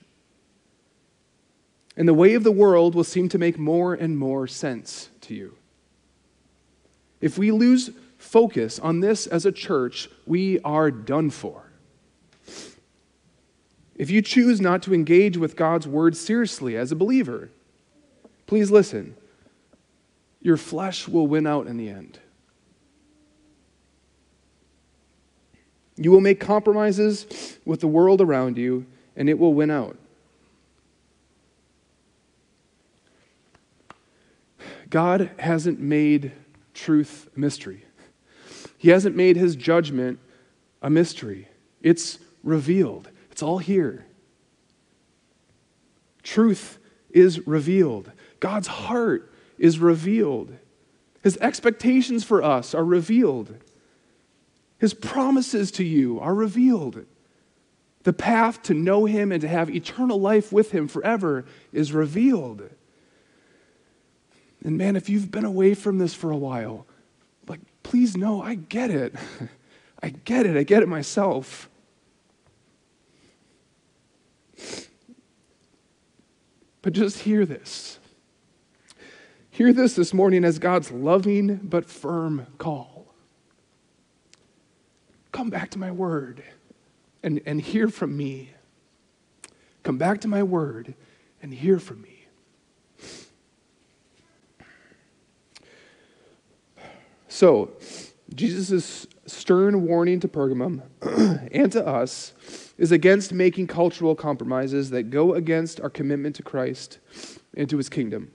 And 1.98 2.08
the 2.08 2.14
way 2.14 2.34
of 2.34 2.44
the 2.44 2.52
world 2.52 2.94
will 2.94 3.04
seem 3.04 3.30
to 3.30 3.38
make 3.38 3.58
more 3.58 3.94
and 3.94 4.18
more 4.18 4.48
sense 4.48 5.10
to 5.22 5.34
you. 5.34 5.56
If 7.22 7.38
we 7.38 7.52
lose 7.52 7.92
focus 8.18 8.80
on 8.80 9.00
this 9.00 9.28
as 9.28 9.46
a 9.46 9.52
church, 9.52 10.10
we 10.26 10.60
are 10.62 10.92
done 10.92 11.30
for. 11.30 11.64
If 13.96 14.10
you 14.10 14.22
choose 14.22 14.60
not 14.60 14.84
to 14.84 14.94
engage 14.94 15.38
with 15.38 15.56
God's 15.56 15.88
word 15.88 16.18
seriously 16.18 16.76
as 16.76 16.92
a 16.92 16.96
believer, 16.96 17.50
please 18.46 18.70
listen. 18.70 19.16
Your 20.42 20.58
flesh 20.58 21.08
will 21.08 21.28
win 21.28 21.48
out 21.48 21.68
in 21.68 21.78
the 21.78 21.90
end. 21.90 22.20
You 25.96 26.12
will 26.12 26.22
make 26.22 26.42
compromises 26.42 27.58
with 27.64 27.80
the 27.80 27.88
world 27.88 28.20
around 28.20 28.58
you, 28.58 28.86
and 29.16 29.30
it 29.30 29.40
will 29.40 29.54
win 29.54 29.72
out. 29.72 29.98
God 34.89 35.32
hasn't 35.39 35.80
made 35.80 36.32
truth 36.74 37.30
a 37.36 37.39
mystery. 37.39 37.86
He 38.78 38.89
hasn't 38.89 39.15
made 39.15 39.38
his 39.38 39.56
judgment 39.56 40.19
a 40.82 40.89
mystery. 40.89 41.48
It's 41.82 42.19
revealed. 42.43 43.10
It's 43.32 43.41
all 43.41 43.58
here. 43.58 44.06
Truth 46.24 46.78
is 47.10 47.48
revealed. 47.48 48.12
God's 48.39 48.67
heart 48.67 49.32
is 49.58 49.80
revealed. 49.80 50.56
His 51.24 51.38
expectations 51.38 52.24
for 52.24 52.43
us 52.43 52.76
are 52.76 52.86
revealed. 52.86 53.56
His 54.78 54.93
promises 54.93 55.71
to 55.71 55.84
you 55.84 56.19
are 56.19 56.36
revealed. 56.36 57.06
The 58.04 58.13
path 58.13 58.62
to 58.63 58.74
know 58.76 59.06
Him 59.06 59.32
and 59.32 59.41
to 59.41 59.48
have 59.48 59.69
eternal 59.69 60.19
life 60.19 60.52
with 60.52 60.71
Him 60.71 60.88
forever 60.88 61.45
is 61.74 61.91
revealed. 61.91 62.69
And 64.65 64.80
man, 64.80 64.95
if 64.95 65.10
you've 65.10 65.30
been 65.30 65.45
away 65.45 65.75
from 65.75 65.99
this 65.99 66.15
for 66.15 66.32
a 66.32 66.36
while, 66.36 66.88
like, 67.47 67.60
please 67.84 68.17
know, 68.17 68.41
I 68.41 68.56
get 68.56 68.89
it. 68.89 69.13
I 70.01 70.10
get 70.10 70.47
it. 70.47 70.58
I 70.58 70.63
get 70.63 70.82
it 70.82 70.89
myself. 70.89 71.69
But 76.82 76.93
just 76.93 77.19
hear 77.19 77.45
this. 77.45 77.99
Hear 79.51 79.71
this 79.71 79.93
this 79.93 80.15
morning 80.15 80.43
as 80.43 80.58
God's 80.58 80.89
loving 80.89 81.58
but 81.58 81.86
firm 81.86 82.47
call. 82.58 83.13
Come 85.32 85.51
back 85.51 85.69
to 85.71 85.80
my 85.80 85.91
word 85.91 86.43
and, 87.21 87.39
and 87.45 87.62
hear 87.62 87.88
from 87.88 88.17
me. 88.17 88.49
Come 89.84 89.99
back 89.99 90.21
to 90.21 90.28
my 90.28 90.41
word 90.41 90.95
and 91.39 91.54
hear 91.54 91.78
from 91.78 92.01
me. 92.01 92.14
So, 97.36 97.71
Jesus' 98.34 99.08
stern 99.26 99.86
warning 99.86 100.21
to 100.21 100.28
Pergamum 100.30 100.84
and 101.52 101.69
to 101.74 101.86
us 101.86 102.32
is 102.78 102.93
against 102.93 103.34
making 103.34 103.67
cultural 103.67 104.15
compromises 104.15 104.89
that 104.91 105.10
go 105.10 105.34
against 105.34 105.82
our 105.82 105.89
commitment 105.89 106.38
to 106.38 106.43
Christ 106.43 107.00
and 107.58 107.69
to 107.69 107.76
his 107.76 107.89
kingdom. 107.89 108.32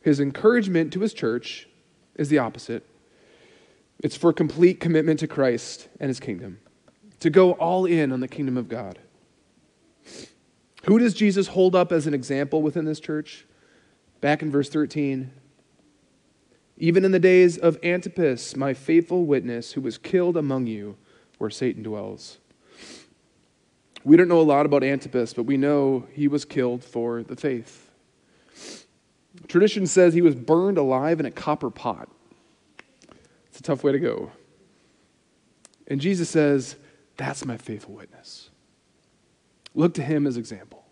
His 0.00 0.20
encouragement 0.20 0.90
to 0.94 1.00
his 1.00 1.12
church 1.12 1.68
is 2.14 2.30
the 2.30 2.38
opposite 2.38 2.86
it's 3.98 4.16
for 4.16 4.32
complete 4.32 4.80
commitment 4.80 5.20
to 5.20 5.26
Christ 5.26 5.90
and 6.00 6.08
his 6.08 6.18
kingdom, 6.18 6.60
to 7.18 7.28
go 7.28 7.52
all 7.52 7.84
in 7.84 8.10
on 8.10 8.20
the 8.20 8.28
kingdom 8.28 8.56
of 8.56 8.70
God. 8.70 8.98
Who 10.84 10.98
does 10.98 11.12
Jesus 11.12 11.48
hold 11.48 11.76
up 11.76 11.92
as 11.92 12.06
an 12.06 12.14
example 12.14 12.62
within 12.62 12.86
this 12.86 13.00
church? 13.00 13.44
Back 14.22 14.40
in 14.40 14.50
verse 14.50 14.70
13. 14.70 15.32
Even 16.80 17.04
in 17.04 17.12
the 17.12 17.18
days 17.18 17.58
of 17.58 17.78
Antipas, 17.84 18.56
my 18.56 18.72
faithful 18.72 19.26
witness, 19.26 19.72
who 19.72 19.82
was 19.82 19.98
killed 19.98 20.38
among 20.38 20.66
you, 20.66 20.96
where 21.36 21.50
Satan 21.50 21.82
dwells. 21.82 22.38
We 24.02 24.16
don't 24.16 24.28
know 24.28 24.40
a 24.40 24.42
lot 24.42 24.64
about 24.64 24.82
Antipas, 24.82 25.34
but 25.34 25.42
we 25.42 25.58
know 25.58 26.06
he 26.12 26.26
was 26.26 26.46
killed 26.46 26.82
for 26.82 27.22
the 27.22 27.36
faith. 27.36 27.90
Tradition 29.46 29.86
says 29.86 30.14
he 30.14 30.22
was 30.22 30.34
burned 30.34 30.78
alive 30.78 31.20
in 31.20 31.26
a 31.26 31.30
copper 31.30 31.70
pot. 31.70 32.08
It's 33.48 33.60
a 33.60 33.62
tough 33.62 33.84
way 33.84 33.92
to 33.92 33.98
go. 33.98 34.32
And 35.86 36.00
Jesus 36.00 36.30
says, 36.30 36.76
That's 37.18 37.44
my 37.44 37.58
faithful 37.58 37.94
witness. 37.94 38.48
Look 39.74 39.92
to 39.94 40.02
him 40.02 40.26
as 40.26 40.38
example. 40.38 40.84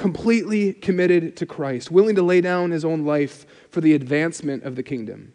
Completely 0.00 0.72
committed 0.72 1.36
to 1.36 1.44
Christ, 1.44 1.90
willing 1.90 2.14
to 2.14 2.22
lay 2.22 2.40
down 2.40 2.70
his 2.70 2.86
own 2.86 3.04
life 3.04 3.44
for 3.68 3.82
the 3.82 3.92
advancement 3.92 4.62
of 4.62 4.74
the 4.74 4.82
kingdom. 4.82 5.34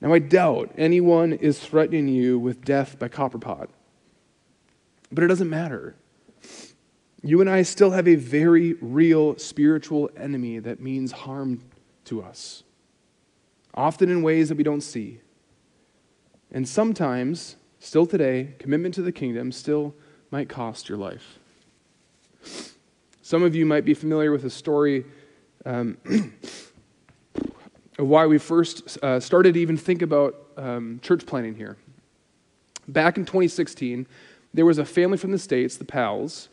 Now, 0.00 0.14
I 0.14 0.20
doubt 0.20 0.70
anyone 0.78 1.32
is 1.32 1.58
threatening 1.58 2.06
you 2.06 2.38
with 2.38 2.64
death 2.64 2.96
by 2.96 3.08
copper 3.08 3.40
pot. 3.40 3.68
But 5.10 5.24
it 5.24 5.26
doesn't 5.26 5.50
matter. 5.50 5.96
You 7.24 7.40
and 7.40 7.50
I 7.50 7.62
still 7.62 7.90
have 7.90 8.06
a 8.06 8.14
very 8.14 8.74
real 8.74 9.36
spiritual 9.36 10.10
enemy 10.16 10.60
that 10.60 10.78
means 10.78 11.10
harm 11.10 11.60
to 12.04 12.22
us, 12.22 12.62
often 13.74 14.10
in 14.10 14.22
ways 14.22 14.50
that 14.50 14.58
we 14.58 14.62
don't 14.62 14.80
see. 14.80 15.22
And 16.52 16.68
sometimes, 16.68 17.56
still 17.80 18.06
today, 18.06 18.54
commitment 18.60 18.94
to 18.94 19.02
the 19.02 19.10
kingdom 19.10 19.50
still 19.50 19.96
might 20.30 20.48
cost 20.48 20.88
your 20.88 20.98
life. 20.98 21.40
Some 23.30 23.44
of 23.44 23.54
you 23.54 23.64
might 23.64 23.84
be 23.84 23.94
familiar 23.94 24.32
with 24.32 24.42
the 24.42 24.50
story 24.50 25.04
um, 25.64 25.96
of 27.96 28.08
why 28.08 28.26
we 28.26 28.38
first 28.38 28.98
uh, 29.04 29.20
started 29.20 29.54
to 29.54 29.60
even 29.60 29.76
think 29.76 30.02
about 30.02 30.34
um, 30.56 30.98
church 31.00 31.24
planting 31.26 31.54
here. 31.54 31.76
Back 32.88 33.18
in 33.18 33.24
2016, 33.24 34.08
there 34.52 34.66
was 34.66 34.78
a 34.78 34.84
family 34.84 35.16
from 35.16 35.30
the 35.30 35.38
States, 35.38 35.76
the 35.76 35.84
Pals, 35.84 36.48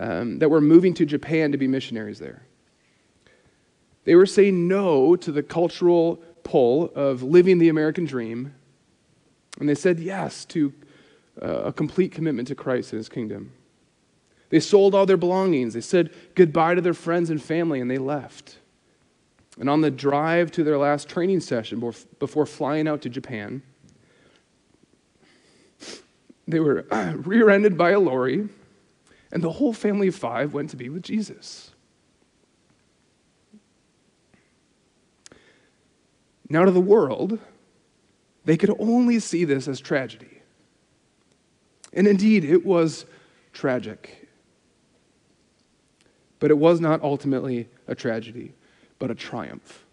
um, 0.00 0.38
that 0.38 0.48
were 0.48 0.62
moving 0.62 0.94
to 0.94 1.04
Japan 1.04 1.52
to 1.52 1.58
be 1.58 1.68
missionaries 1.68 2.18
there. 2.18 2.46
They 4.04 4.14
were 4.14 4.24
saying 4.24 4.66
no 4.66 5.16
to 5.16 5.30
the 5.30 5.42
cultural 5.42 6.22
pull 6.44 6.92
of 6.94 7.22
living 7.22 7.58
the 7.58 7.68
American 7.68 8.06
dream, 8.06 8.54
and 9.60 9.68
they 9.68 9.74
said 9.74 10.00
yes 10.00 10.46
to 10.46 10.72
uh, 11.42 11.64
a 11.64 11.72
complete 11.74 12.12
commitment 12.12 12.48
to 12.48 12.54
Christ 12.54 12.94
and 12.94 13.00
his 13.00 13.10
kingdom. 13.10 13.52
They 14.48 14.60
sold 14.60 14.94
all 14.94 15.06
their 15.06 15.16
belongings. 15.16 15.74
They 15.74 15.80
said 15.80 16.10
goodbye 16.34 16.74
to 16.74 16.80
their 16.80 16.94
friends 16.94 17.30
and 17.30 17.42
family, 17.42 17.80
and 17.80 17.90
they 17.90 17.98
left. 17.98 18.58
And 19.58 19.68
on 19.70 19.80
the 19.80 19.90
drive 19.90 20.50
to 20.52 20.64
their 20.64 20.78
last 20.78 21.08
training 21.08 21.40
session 21.40 21.80
before 22.18 22.46
flying 22.46 22.86
out 22.86 23.02
to 23.02 23.08
Japan, 23.08 23.62
they 26.46 26.60
were 26.60 26.86
rear 27.16 27.50
ended 27.50 27.76
by 27.76 27.90
a 27.90 27.98
lorry, 27.98 28.48
and 29.32 29.42
the 29.42 29.52
whole 29.52 29.72
family 29.72 30.08
of 30.08 30.14
five 30.14 30.54
went 30.54 30.70
to 30.70 30.76
be 30.76 30.88
with 30.88 31.02
Jesus. 31.02 31.72
Now, 36.48 36.64
to 36.64 36.70
the 36.70 36.80
world, 36.80 37.40
they 38.44 38.56
could 38.56 38.74
only 38.78 39.18
see 39.18 39.44
this 39.44 39.66
as 39.66 39.80
tragedy. 39.80 40.42
And 41.92 42.06
indeed, 42.06 42.44
it 42.44 42.64
was 42.64 43.06
tragic. 43.52 44.25
But 46.38 46.50
it 46.50 46.58
was 46.58 46.80
not 46.80 47.02
ultimately 47.02 47.68
a 47.88 47.94
tragedy, 47.94 48.52
but 48.98 49.10
a 49.10 49.14
triumph. 49.14 49.84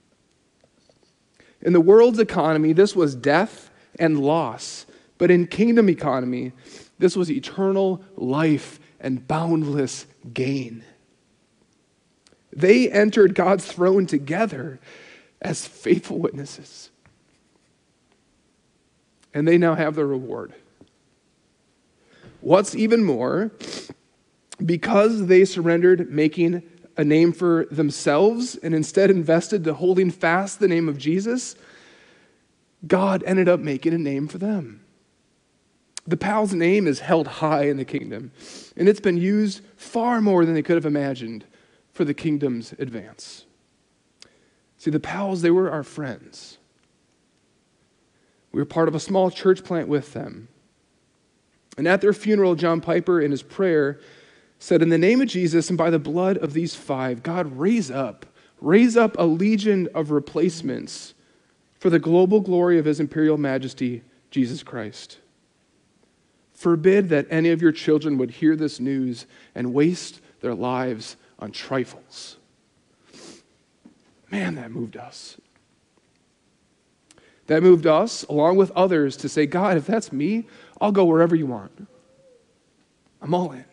In 1.61 1.73
the 1.73 1.81
world's 1.81 2.19
economy, 2.19 2.73
this 2.73 2.95
was 2.95 3.15
death 3.15 3.69
and 3.97 4.19
loss 4.19 4.85
but 5.17 5.31
in 5.31 5.47
kingdom 5.47 5.89
economy, 5.89 6.51
this 6.99 7.15
was 7.15 7.31
eternal 7.31 8.03
life 8.17 8.79
and 8.99 9.25
boundless 9.27 10.05
gain. 10.33 10.83
They 12.51 12.91
entered 12.91 13.33
God's 13.33 13.65
throne 13.65 14.05
together 14.05 14.79
as 15.41 15.65
faithful 15.65 16.19
witnesses. 16.19 16.89
And 19.33 19.47
they 19.47 19.57
now 19.57 19.75
have 19.75 19.95
their 19.95 20.05
reward. 20.05 20.53
What's 22.41 22.75
even 22.75 23.03
more, 23.03 23.51
because 24.63 25.27
they 25.27 25.45
surrendered 25.45 26.11
making 26.11 26.63
a 26.97 27.03
name 27.03 27.33
for 27.33 27.65
themselves 27.71 28.55
and 28.55 28.75
instead 28.75 29.09
invested 29.09 29.63
to 29.63 29.73
holding 29.73 30.11
fast 30.11 30.59
the 30.59 30.67
name 30.67 30.87
of 30.87 30.97
Jesus, 30.97 31.55
God 32.87 33.23
ended 33.25 33.49
up 33.49 33.59
making 33.59 33.93
a 33.93 33.97
name 33.97 34.27
for 34.27 34.37
them. 34.37 34.83
The 36.05 36.17
pal's 36.17 36.53
name 36.53 36.85
is 36.85 36.99
held 36.99 37.27
high 37.27 37.63
in 37.63 37.77
the 37.77 37.85
kingdom, 37.85 38.31
and 38.75 38.89
it's 38.89 38.99
been 38.99 39.17
used 39.17 39.61
far 39.77 40.19
more 40.19 40.45
than 40.45 40.53
they 40.53 40.61
could 40.61 40.75
have 40.75 40.85
imagined 40.85 41.45
for 41.93 42.03
the 42.03 42.13
kingdom's 42.13 42.73
advance. 42.73 43.45
See, 44.77 44.91
the 44.91 44.99
Pals, 44.99 45.41
they 45.41 45.51
were 45.51 45.71
our 45.71 45.83
friends. 45.83 46.57
We 48.51 48.59
were 48.59 48.65
part 48.65 48.89
of 48.89 48.95
a 48.95 48.99
small 48.99 49.31
church 49.31 49.63
plant 49.63 49.87
with 49.87 50.11
them. 50.11 50.49
And 51.77 51.87
at 51.87 52.01
their 52.01 52.11
funeral, 52.11 52.55
John 52.55 52.81
Piper, 52.81 53.21
in 53.21 53.31
his 53.31 53.41
prayer, 53.41 54.01
said, 54.63 54.81
In 54.81 54.87
the 54.87 54.97
name 54.97 55.19
of 55.19 55.27
Jesus 55.27 55.67
and 55.67 55.77
by 55.77 55.89
the 55.89 55.99
blood 55.99 56.37
of 56.37 56.53
these 56.53 56.73
five, 56.73 57.21
God, 57.21 57.57
raise 57.57 57.91
up, 57.91 58.25
raise 58.61 58.95
up 58.95 59.17
a 59.19 59.23
legion 59.23 59.89
of 59.93 60.09
replacements 60.09 61.13
for 61.77 61.89
the 61.89 61.99
global 61.99 62.39
glory 62.39 62.79
of 62.79 62.85
his 62.85 63.01
imperial 63.01 63.37
majesty, 63.37 64.03
Jesus 64.31 64.63
Christ. 64.63 65.17
Forbid 66.53 67.09
that 67.09 67.27
any 67.29 67.49
of 67.49 67.61
your 67.61 67.73
children 67.73 68.17
would 68.17 68.31
hear 68.31 68.55
this 68.55 68.79
news 68.79 69.25
and 69.53 69.73
waste 69.73 70.21
their 70.39 70.55
lives 70.55 71.17
on 71.39 71.51
trifles. 71.51 72.37
Man, 74.31 74.55
that 74.55 74.71
moved 74.71 74.95
us. 74.95 75.41
That 77.47 77.61
moved 77.63 77.85
us, 77.85 78.23
along 78.23 78.55
with 78.55 78.71
others, 78.71 79.17
to 79.17 79.27
say, 79.27 79.45
God, 79.45 79.75
if 79.75 79.85
that's 79.85 80.13
me, 80.13 80.47
I'll 80.79 80.93
go 80.93 81.03
wherever 81.03 81.35
you 81.35 81.47
want. 81.47 81.85
I'm 83.21 83.33
all 83.33 83.51
in. 83.51 83.65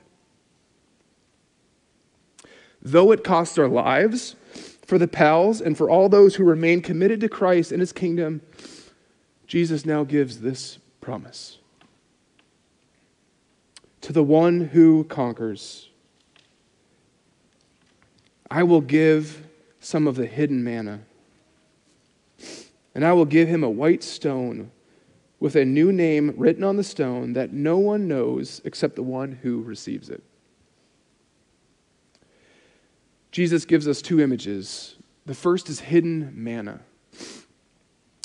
Though 2.82 3.12
it 3.12 3.24
costs 3.24 3.58
our 3.58 3.68
lives, 3.68 4.36
for 4.90 4.98
the 4.98 5.06
Pals 5.06 5.60
and 5.60 5.78
for 5.78 5.88
all 5.88 6.08
those 6.08 6.34
who 6.34 6.44
remain 6.44 6.82
committed 6.82 7.20
to 7.20 7.28
Christ 7.28 7.70
and 7.70 7.80
his 7.80 7.92
kingdom, 7.92 8.40
Jesus 9.46 9.86
now 9.86 10.02
gives 10.02 10.40
this 10.40 10.78
promise 11.00 11.58
to 14.00 14.12
the 14.12 14.24
one 14.24 14.60
who 14.60 15.04
conquers. 15.04 15.90
I 18.50 18.64
will 18.64 18.80
give 18.80 19.46
some 19.78 20.08
of 20.08 20.16
the 20.16 20.26
hidden 20.26 20.64
manna, 20.64 21.00
and 22.94 23.04
I 23.04 23.12
will 23.12 23.26
give 23.26 23.46
him 23.46 23.62
a 23.62 23.70
white 23.70 24.02
stone 24.02 24.72
with 25.38 25.54
a 25.54 25.64
new 25.64 25.92
name 25.92 26.34
written 26.36 26.64
on 26.64 26.76
the 26.76 26.82
stone 26.82 27.34
that 27.34 27.52
no 27.52 27.78
one 27.78 28.08
knows 28.08 28.60
except 28.64 28.96
the 28.96 29.02
one 29.02 29.38
who 29.42 29.62
receives 29.62 30.10
it. 30.10 30.22
Jesus 33.30 33.64
gives 33.64 33.86
us 33.86 34.02
two 34.02 34.20
images. 34.20 34.96
The 35.26 35.34
first 35.34 35.68
is 35.68 35.80
hidden 35.80 36.32
manna. 36.34 36.80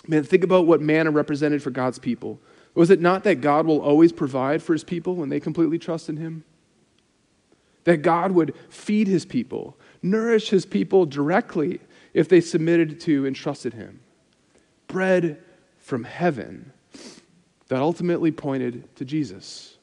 Man, 0.07 0.23
think 0.23 0.43
about 0.43 0.67
what 0.67 0.81
manna 0.81 1.11
represented 1.11 1.61
for 1.61 1.71
God's 1.71 1.99
people. 1.99 2.39
Was 2.73 2.89
it 2.89 2.99
not 2.99 3.23
that 3.23 3.41
God 3.41 3.65
will 3.65 3.81
always 3.81 4.11
provide 4.11 4.61
for 4.61 4.73
his 4.73 4.83
people 4.83 5.15
when 5.15 5.29
they 5.29 5.39
completely 5.39 5.79
trust 5.79 6.09
in 6.09 6.17
him? 6.17 6.43
That 7.85 7.97
God 7.97 8.31
would 8.31 8.55
feed 8.69 9.07
his 9.07 9.25
people, 9.25 9.77
nourish 10.01 10.49
his 10.49 10.65
people 10.65 11.05
directly 11.05 11.79
if 12.13 12.27
they 12.27 12.41
submitted 12.41 12.99
to 13.01 13.25
and 13.25 13.35
trusted 13.35 13.73
him. 13.73 13.99
Bread 14.87 15.41
from 15.77 16.03
heaven 16.03 16.71
that 17.67 17.79
ultimately 17.79 18.31
pointed 18.31 18.95
to 18.95 19.05
Jesus. 19.05 19.74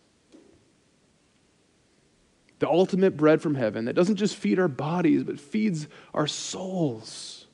The 2.63 2.71
ultimate 2.71 3.17
bread 3.17 3.43
from 3.43 3.57
heaven 3.57 3.87
that 3.87 3.95
doesn't 3.95 4.15
just 4.15 4.37
feed 4.37 4.61
our 4.61 4.69
bodies, 4.69 5.25
but 5.25 5.41
feeds 5.41 5.89
our 6.15 6.29
souls. 6.29 7.49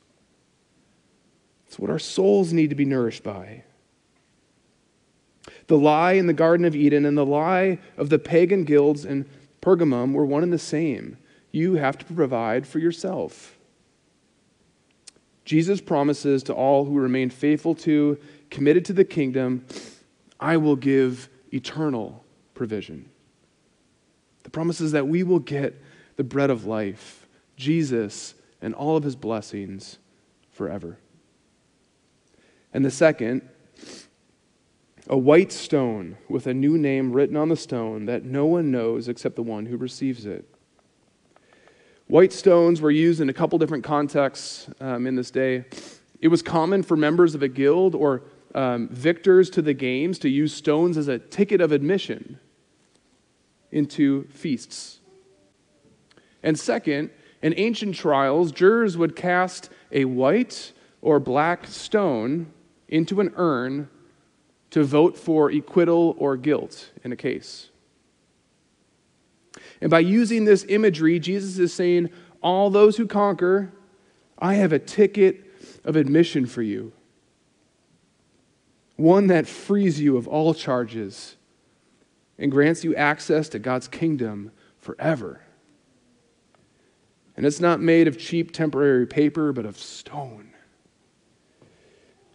It's 1.67 1.79
what 1.79 1.89
our 1.89 1.99
souls 1.99 2.53
need 2.53 2.69
to 2.69 2.77
be 2.77 2.85
nourished 2.85 3.23
by. 3.23 3.63
The 5.67 5.79
lie 5.79 6.13
in 6.13 6.27
the 6.27 6.35
Garden 6.35 6.67
of 6.67 6.77
Eden 6.77 7.07
and 7.07 7.17
the 7.17 7.25
lie 7.25 7.79
of 7.97 8.11
the 8.11 8.19
pagan 8.19 8.65
guilds 8.65 9.07
in 9.07 9.25
Pergamum 9.63 10.13
were 10.13 10.27
one 10.27 10.43
and 10.43 10.53
the 10.53 10.59
same. 10.59 11.17
You 11.53 11.77
have 11.77 11.97
to 11.97 12.05
provide 12.05 12.67
for 12.67 12.79
yourself. 12.79 13.57
Jesus 15.47 15.81
promises 15.81 16.43
to 16.43 16.53
all 16.53 16.85
who 16.85 16.99
remain 16.99 17.31
faithful 17.31 17.75
to, 17.77 18.19
committed 18.51 18.85
to 18.85 18.93
the 18.93 19.07
kingdom, 19.07 19.65
I 20.39 20.59
will 20.59 20.77
give 20.77 21.31
eternal 21.51 22.23
provision. 22.53 23.09
The 24.49 24.53
promise 24.53 24.81
is 24.81 24.93
that 24.93 25.07
we 25.07 25.25
will 25.25 25.41
get 25.41 25.79
the 26.17 26.25
bread 26.25 26.49
of 26.49 26.65
life, 26.65 27.29
Jesus, 27.59 28.35
and 28.63 28.75
all 28.75 28.97
of 28.97 29.05
his 29.05 29.15
blessings 29.15 29.99
forever. 30.51 30.97
And 32.73 32.83
the 32.83 32.91
second, 32.91 33.47
a 35.07 35.19
white 35.19 35.53
stone 35.53 36.17
with 36.31 36.47
a 36.47 36.55
new 36.55 36.79
name 36.79 37.13
written 37.13 37.37
on 37.37 37.51
the 37.51 37.57
stone 37.57 38.07
that 38.07 38.25
no 38.25 38.47
one 38.47 38.71
knows 38.71 39.07
except 39.07 39.37
the 39.37 39.43
one 39.43 39.67
who 39.67 39.77
receives 39.77 40.25
it. 40.25 40.49
White 42.07 42.33
stones 42.33 42.81
were 42.81 42.91
used 42.91 43.21
in 43.21 43.29
a 43.29 43.35
couple 43.35 43.59
different 43.59 43.85
contexts 43.85 44.71
um, 44.81 45.07
in 45.07 45.15
this 45.15 45.31
day. 45.31 45.67
It 46.23 46.29
was 46.29 46.41
common 46.41 46.83
for 46.83 46.97
members 46.97 47.35
of 47.35 47.43
a 47.43 47.49
guild 47.49 47.95
or 47.95 48.23
um, 48.55 48.89
victors 48.89 49.51
to 49.51 49.61
the 49.61 49.75
games 49.75 50.19
to 50.21 50.31
use 50.31 50.55
stones 50.55 50.97
as 50.97 51.09
a 51.09 51.19
ticket 51.19 51.61
of 51.61 51.71
admission 51.71 52.41
into 53.73 54.25
feasts. 54.29 55.01
And 56.43 56.59
second, 56.59 57.11
in 57.43 57.55
ancient 57.57 57.95
trials, 57.95 58.53
jurors 58.53 58.97
would 58.97 59.15
cast 59.15 59.71
a 59.93 60.05
white 60.05 60.73
or 61.01 61.21
black 61.21 61.67
stone 61.67 62.53
into 62.89 63.21
an 63.21 63.33
urn 63.37 63.89
to 64.71 64.85
vote 64.85 65.17
for 65.17 65.51
acquittal 65.51 66.15
or 66.19 66.37
guilt 66.37 66.91
in 67.05 67.13
a 67.13 67.17
case. 67.17 67.71
And 69.81 69.91
by 69.91 70.01
using 70.01 70.45
this 70.45 70.65
imagery, 70.69 71.19
Jesus 71.19 71.59
is 71.59 71.73
saying, 71.73 72.11
All 72.43 72.71
those 72.71 72.97
who 72.97 73.07
conquer, 73.07 73.73
I 74.39 74.55
have 74.55 74.73
a 74.73 74.79
ticket 74.79 75.45
of 75.85 75.97
admission 75.97 76.47
for 76.47 76.63
you. 76.63 76.93
One 78.97 79.29
that 79.29 79.47
frees 79.47 80.01
you 80.01 80.17
of 80.17 80.27
all 80.27 80.55
charges 80.55 81.37
and 82.39 82.53
grants 82.53 82.85
you 82.85 82.95
access 82.95 83.49
to 83.51 83.59
God's 83.59 83.89
kingdom 83.89 84.53
forever. 84.79 85.43
And 87.37 87.47
it's 87.47 87.61
not 87.61 87.81
made 87.81 88.09
of 88.09 88.19
cheap 88.19 88.53
temporary 88.53 89.07
paper, 89.07 89.53
but 89.53 89.67
of 89.67 89.79
stone. 89.79 90.53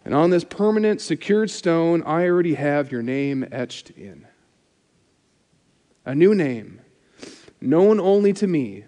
And 0.04 0.14
on 0.14 0.30
this 0.30 0.44
permanent, 0.44 1.00
secured 1.00 1.50
stone, 1.50 2.02
I 2.04 2.26
already 2.26 2.54
have 2.54 2.92
your 2.92 3.02
name 3.02 3.46
etched 3.50 3.90
in. 3.90 4.26
A 6.04 6.14
new 6.14 6.34
name, 6.34 6.80
known 7.60 7.98
only 7.98 8.34
to 8.34 8.46
me. 8.46 8.84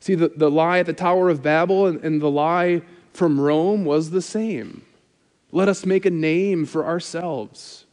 See, 0.00 0.16
the, 0.16 0.28
the 0.28 0.50
lie 0.50 0.80
at 0.80 0.86
the 0.86 0.92
Tower 0.92 1.28
of 1.28 1.42
Babel 1.42 1.86
and, 1.86 2.04
and 2.04 2.20
the 2.20 2.30
lie 2.30 2.82
from 3.12 3.40
Rome 3.40 3.84
was 3.84 4.10
the 4.10 4.22
same. 4.22 4.84
Let 5.52 5.68
us 5.68 5.86
make 5.86 6.04
a 6.04 6.10
name 6.10 6.66
for 6.66 6.84
ourselves. 6.84 7.85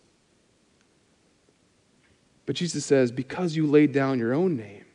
But 2.45 2.55
Jesus 2.55 2.85
says, 2.85 3.11
because 3.11 3.55
you 3.55 3.65
laid 3.65 3.91
down 3.91 4.19
your 4.19 4.33
own 4.33 4.57
name, 4.57 4.85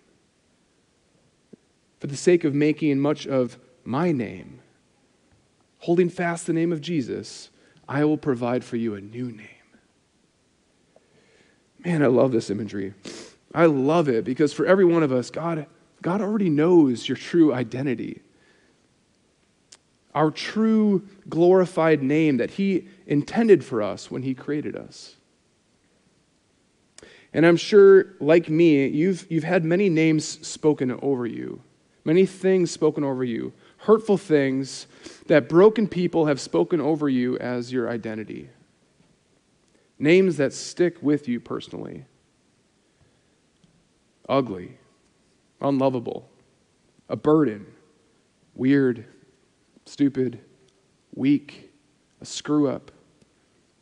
for 2.00 2.06
the 2.06 2.16
sake 2.16 2.44
of 2.44 2.54
making 2.54 3.00
much 3.00 3.26
of 3.26 3.58
my 3.84 4.12
name, 4.12 4.60
holding 5.78 6.08
fast 6.08 6.46
the 6.46 6.52
name 6.52 6.72
of 6.72 6.80
Jesus, 6.80 7.50
I 7.88 8.04
will 8.04 8.18
provide 8.18 8.64
for 8.64 8.76
you 8.76 8.94
a 8.94 9.00
new 9.00 9.32
name. 9.32 9.48
Man, 11.84 12.02
I 12.02 12.06
love 12.06 12.32
this 12.32 12.50
imagery. 12.50 12.94
I 13.54 13.66
love 13.66 14.08
it 14.08 14.24
because 14.24 14.52
for 14.52 14.66
every 14.66 14.84
one 14.84 15.02
of 15.02 15.12
us, 15.12 15.30
God, 15.30 15.66
God 16.02 16.20
already 16.20 16.50
knows 16.50 17.08
your 17.08 17.16
true 17.16 17.54
identity. 17.54 18.20
Our 20.14 20.30
true 20.30 21.06
glorified 21.28 22.02
name 22.02 22.36
that 22.38 22.52
He 22.52 22.88
intended 23.06 23.64
for 23.64 23.80
us 23.80 24.10
when 24.10 24.22
He 24.22 24.34
created 24.34 24.76
us. 24.76 25.16
And 27.32 27.44
I'm 27.44 27.56
sure, 27.56 28.14
like 28.20 28.48
me, 28.48 28.86
you've, 28.86 29.26
you've 29.30 29.44
had 29.44 29.64
many 29.64 29.88
names 29.88 30.24
spoken 30.46 30.98
over 31.02 31.26
you, 31.26 31.62
many 32.04 32.24
things 32.24 32.70
spoken 32.70 33.04
over 33.04 33.22
you, 33.22 33.52
hurtful 33.78 34.16
things 34.16 34.86
that 35.26 35.48
broken 35.48 35.86
people 35.86 36.26
have 36.26 36.40
spoken 36.40 36.80
over 36.80 37.08
you 37.08 37.38
as 37.38 37.72
your 37.72 37.88
identity. 37.88 38.48
Names 39.98 40.36
that 40.36 40.52
stick 40.52 41.02
with 41.02 41.28
you 41.28 41.40
personally 41.40 42.04
ugly, 44.28 44.76
unlovable, 45.60 46.28
a 47.08 47.16
burden, 47.16 47.66
weird, 48.54 49.04
stupid, 49.86 50.38
weak, 51.14 51.70
a 52.20 52.26
screw 52.26 52.68
up. 52.68 52.90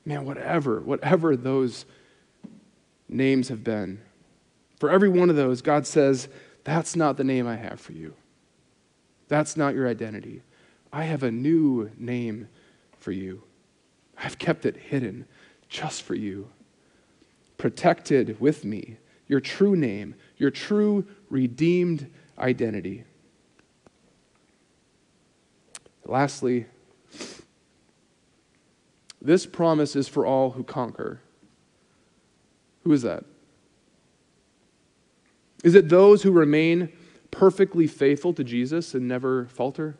Man, 0.05 0.25
whatever, 0.25 0.81
whatever 0.81 1.37
those 1.37 1.85
names 3.09 3.49
have 3.49 3.65
been. 3.65 4.01
For 4.79 4.91
every 4.91 5.09
one 5.09 5.31
of 5.31 5.37
those, 5.37 5.63
God 5.63 5.87
says, 5.87 6.29
That's 6.65 6.97
not 6.97 7.17
the 7.17 7.25
name 7.25 7.47
I 7.47 7.57
have 7.57 7.81
for 7.81 7.93
you. 7.93 8.15
That's 9.29 9.57
not 9.57 9.75
your 9.75 9.89
identity. 9.89 10.43
I 10.93 11.05
have 11.05 11.23
a 11.23 11.31
new 11.31 11.91
name 11.99 12.49
for 12.99 13.13
you. 13.13 13.43
I've 14.17 14.39
kept 14.39 14.65
it 14.65 14.77
hidden 14.77 15.27
just 15.69 16.03
for 16.03 16.15
you, 16.15 16.49
protected 17.59 18.41
with 18.41 18.65
me, 18.65 18.97
your 19.27 19.41
true 19.41 19.77
name, 19.77 20.15
your 20.37 20.51
true 20.51 21.07
redeemed 21.29 22.11
identity. 22.39 23.05
Lastly, 26.05 26.67
this 29.21 29.45
promise 29.45 29.97
is 29.97 30.07
for 30.07 30.25
all 30.25 30.51
who 30.53 30.63
conquer. 30.63 31.21
Who 32.87 32.93
is 32.93 33.03
that? 33.03 33.25
Is 35.65 35.75
it 35.75 35.89
those 35.89 36.23
who 36.23 36.31
remain 36.31 36.93
perfectly 37.33 37.89
faithful 37.89 38.33
to 38.35 38.45
Jesus 38.45 38.95
and 38.95 39.09
never 39.09 39.47
falter? 39.47 39.97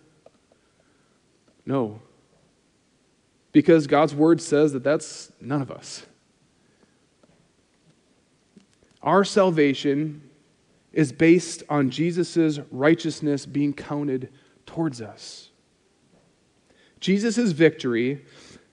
No. 1.67 2.01
Because 3.51 3.89
God's 3.89 4.15
word 4.15 4.41
says 4.41 4.73
that 4.73 4.85
that's 4.85 5.33
none 5.41 5.61
of 5.61 5.73
us. 5.73 6.07
Our 9.03 9.25
salvation 9.25 10.31
is 10.93 11.11
based 11.11 11.65
on 11.69 11.91
Jesus' 11.91 12.61
righteousness 12.71 13.47
being 13.47 13.73
counted 13.73 14.33
towards 14.65 15.03
us. 15.03 15.49
Jesus' 17.01 17.51
victory 17.51 18.25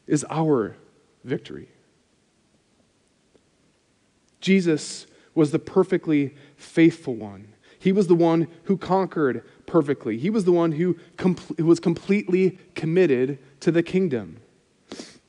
is 0.06 0.24
our 0.30 0.78
victory. 1.24 1.73
Jesus 4.44 5.08
was 5.34 5.52
the 5.52 5.60
perfectly 5.60 6.36
faithful 6.58 7.16
one. 7.16 7.48
He 7.80 7.94
was 7.94 8.08
the 8.08 8.16
one 8.16 8.48
who 8.66 8.78
conquered 8.78 9.44
perfectly. 9.66 10.18
He 10.18 10.30
was 10.30 10.44
the 10.44 10.52
one 10.52 10.74
who, 10.74 10.98
com- 11.16 11.38
who 11.58 11.66
was 11.66 11.80
completely 11.80 12.60
committed 12.76 13.40
to 13.62 13.72
the 13.72 13.82
kingdom. 13.82 14.42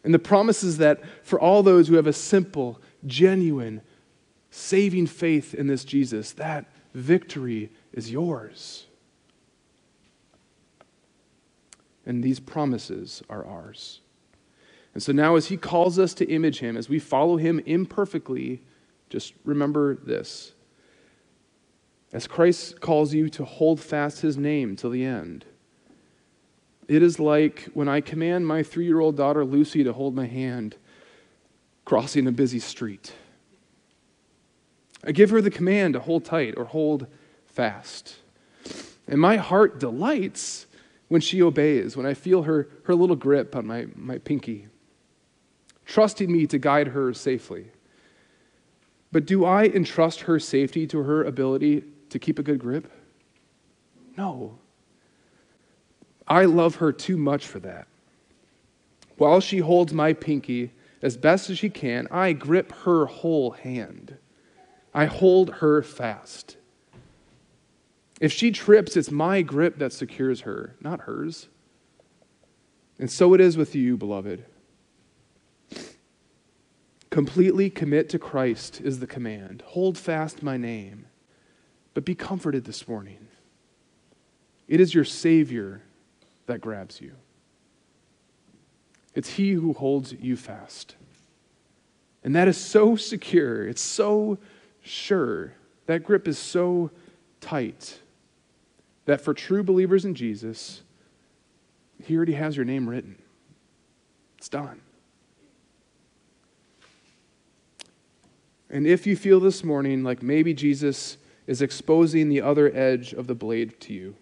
And 0.03 0.13
the 0.13 0.19
promise 0.19 0.65
is 0.65 0.79
that 0.79 1.01
for 1.23 1.41
all 1.41 1.63
those 1.63 1.87
who 1.87 1.95
have 1.95 2.09
a 2.09 2.13
simple, 2.13 2.81
genuine, 3.07 3.83
saving 4.51 5.07
faith 5.07 5.55
in 5.55 5.69
this 5.69 5.85
Jesus, 5.85 6.33
that 6.33 6.67
victory 6.93 7.71
is 7.93 8.11
yours. 8.11 8.87
And 12.05 12.23
these 12.23 12.41
promises 12.41 13.23
are 13.31 13.47
ours. 13.47 14.01
And 14.93 15.03
so 15.03 15.13
now, 15.13 15.37
as 15.37 15.47
he 15.47 15.57
calls 15.57 15.99
us 15.99 16.15
to 16.15 16.29
image 16.29 16.59
him, 16.59 16.77
as 16.77 16.89
we 16.89 16.99
follow 16.99 17.37
him 17.37 17.61
imperfectly, 17.61 18.63
just 19.15 19.33
remember 19.45 19.95
this. 19.95 20.55
As 22.13 22.27
Christ 22.27 22.81
calls 22.81 23.15
you 23.15 23.29
to 23.29 23.45
hold 23.45 23.79
fast 23.79 24.23
his 24.23 24.37
name 24.37 24.75
till 24.75 24.91
the 24.91 25.05
end, 25.05 25.45
it 26.89 27.01
is 27.01 27.21
like 27.21 27.69
when 27.75 27.89
I 27.89 28.01
command 28.01 28.49
my 28.49 28.65
three 28.65 28.87
year 28.87 28.99
old 28.99 29.17
daughter 29.17 29.45
Lucy 29.45 29.85
to 29.85 29.93
hold 29.93 30.17
my 30.17 30.27
hand 30.27 30.75
crossing 31.85 32.27
a 32.27 32.33
busy 32.33 32.59
street. 32.59 33.13
I 35.05 35.13
give 35.13 35.31
her 35.31 35.41
the 35.41 35.49
command 35.49 35.95
to 35.95 36.01
hold 36.01 36.25
tight 36.25 36.55
or 36.57 36.65
hold 36.65 37.07
fast. 37.47 38.17
And 39.07 39.21
my 39.21 39.37
heart 39.37 39.79
delights 39.79 40.67
when 41.07 41.21
she 41.21 41.41
obeys, 41.41 41.97
when 41.97 42.05
I 42.05 42.15
feel 42.15 42.43
her, 42.43 42.69
her 42.87 42.97
little 42.97 43.15
grip 43.15 43.55
on 43.55 43.65
my, 43.65 43.87
my 43.95 44.19
pinky, 44.19 44.67
trusting 45.87 46.33
me 46.33 46.49
to 46.49 46.59
guide 46.59 46.89
her 46.89 47.15
safely. 47.15 47.71
But 49.15 49.27
do 49.27 49.45
I 49.45 49.67
entrust 49.67 50.23
her 50.23 50.41
safety 50.41 50.89
to 50.89 50.99
her 50.99 51.23
ability 51.23 51.85
to 52.11 52.19
keep 52.19 52.41
a 52.41 52.43
good 52.43 52.59
grip? 52.59 52.91
No. 54.17 54.59
I 56.27 56.47
love 56.47 56.75
her 56.77 56.91
too 56.91 57.17
much 57.17 57.47
for 57.47 57.61
that. 57.61 57.87
While 59.17 59.39
she 59.39 59.59
holds 59.59 59.93
my 59.93 60.15
pinky 60.15 60.73
as 61.01 61.17
best 61.17 61.49
as 61.49 61.61
she 61.61 61.71
can, 61.71 62.09
I 62.11 62.33
grip 62.33 62.73
her 62.73 63.07
whole 63.07 63.53
hand. 63.53 64.17
I 64.93 65.05
hold 65.05 65.51
her 65.61 65.81
fast. 65.81 66.57
If 68.21 68.33
she 68.33 68.51
trips, 68.51 68.97
it's 68.97 69.13
my 69.13 69.43
grip 69.43 69.79
that 69.79 69.93
secures 69.93 70.41
her, 70.41 70.75
not 70.81 71.03
hers. 71.03 71.47
And 72.99 73.09
so 73.09 73.33
it 73.33 73.41
is 73.41 73.57
with 73.57 73.77
you, 73.77 73.97
beloved. 73.97 74.45
Completely 77.15 77.71
commit 77.71 78.09
to 78.09 78.19
Christ 78.19 78.81
is 78.81 78.99
the 78.99 79.07
command. 79.07 79.63
Hold 79.67 79.97
fast 79.97 80.43
my 80.43 80.57
name. 80.57 81.07
But 81.95 82.05
be 82.05 82.17
comforted 82.17 82.65
this 82.65 82.89
morning. 82.89 83.29
It 84.67 84.81
is 84.81 84.97
your 84.97 85.05
Savior 85.05 85.81
that 86.47 86.61
grabs 86.61 87.01
you, 87.01 87.13
it's 89.15 89.35
He 89.35 89.53
who 89.53 89.75
holds 89.75 90.13
you 90.13 90.37
fast. 90.37 90.97
And 92.25 92.35
that 92.35 92.49
is 92.49 92.57
so 92.57 92.97
secure, 92.97 93.65
it's 93.65 93.81
so 93.81 94.39
sure. 94.83 95.53
That 95.87 96.03
grip 96.03 96.27
is 96.27 96.37
so 96.37 96.91
tight 97.41 98.01
that 99.05 99.21
for 99.21 99.35
true 99.35 99.63
believers 99.63 100.05
in 100.05 100.17
Jesus, 100.17 100.83
He 102.03 102.17
already 102.17 102.33
has 102.33 102.57
your 102.57 102.65
name 102.65 102.89
written. 102.89 103.23
It's 104.37 104.49
done. 104.49 104.81
And 108.75 108.89
if 108.89 109.07
you 109.07 109.15
feel 109.15 109.39
this 109.39 109.63
morning 109.63 110.03
like 110.03 110.21
maybe 110.21 110.53
Jesus 110.53 111.17
is 111.47 111.63
exposing 111.63 112.29
the 112.29 112.41
other 112.41 112.75
edge 112.75 113.13
of 113.13 113.29
the 113.29 113.35
blade 113.37 113.79
to 113.83 113.95
you, 113.95 114.17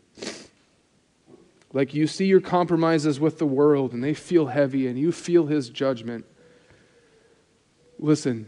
like 1.72 1.94
you 1.94 2.07
see 2.07 2.26
your 2.26 2.42
compromises 2.42 3.18
with 3.18 3.38
the 3.38 3.46
world 3.46 3.94
and 3.94 4.05
they 4.05 4.12
feel 4.12 4.48
heavy 4.48 4.86
and 4.86 4.98
you 4.98 5.11
feel 5.11 5.46
his 5.46 5.70
judgment, 5.70 6.26
listen, 7.98 8.46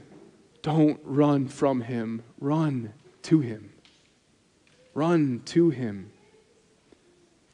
don't 0.61 1.01
run 1.05 1.49
from 1.49 1.81
him, 1.81 2.23
run 2.39 2.93
to 3.23 3.41
him. 3.41 3.73
Run 4.93 5.41
to 5.47 5.71
him. 5.71 6.11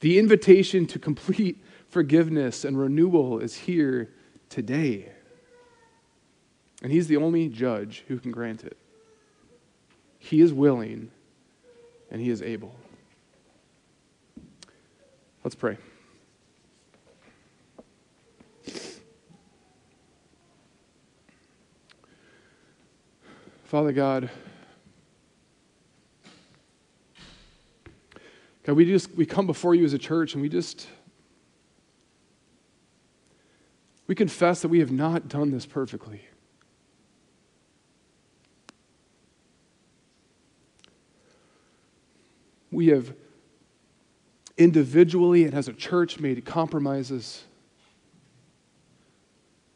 The 0.01 0.19
invitation 0.19 0.87
to 0.89 0.99
complete 0.99 1.63
forgiveness 1.89 2.65
and 2.65 2.77
renewal 2.77 3.39
is 3.39 3.55
here 3.55 4.11
today. 4.49 5.13
And 6.83 6.91
he's 6.91 7.09
the 7.09 7.17
only 7.17 7.49
judge 7.49 8.05
who 8.09 8.19
can 8.19 8.31
grant 8.31 8.65
it. 8.65 8.77
He 10.19 10.41
is 10.41 10.53
willing 10.53 11.11
and 12.11 12.21
he 12.21 12.31
is 12.31 12.43
able. 12.43 12.75
Let's 15.45 15.55
pray. 15.55 15.79
Father 23.65 23.93
God, 23.93 24.29
God, 28.65 28.77
we 28.77 28.85
just 28.85 29.15
we 29.15 29.25
come 29.25 29.47
before 29.47 29.77
you 29.77 29.85
as 29.85 29.93
a 29.93 29.99
church 29.99 30.35
and 30.35 30.43
we 30.43 30.49
just 30.49 30.89
we 34.09 34.17
confess 34.17 34.61
that 34.63 34.69
we 34.69 34.81
have 34.81 34.91
not 34.91 35.29
done 35.29 35.53
this 35.53 35.67
perfectly. 35.67 36.23
We 42.81 42.87
have 42.87 43.13
individually 44.57 45.45
and 45.45 45.53
as 45.53 45.69
a 45.69 45.75
church 45.75 46.19
made 46.19 46.43
compromises 46.47 47.45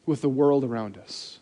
with 0.07 0.23
the 0.23 0.31
world 0.31 0.65
around 0.65 0.97
us. 0.97 1.39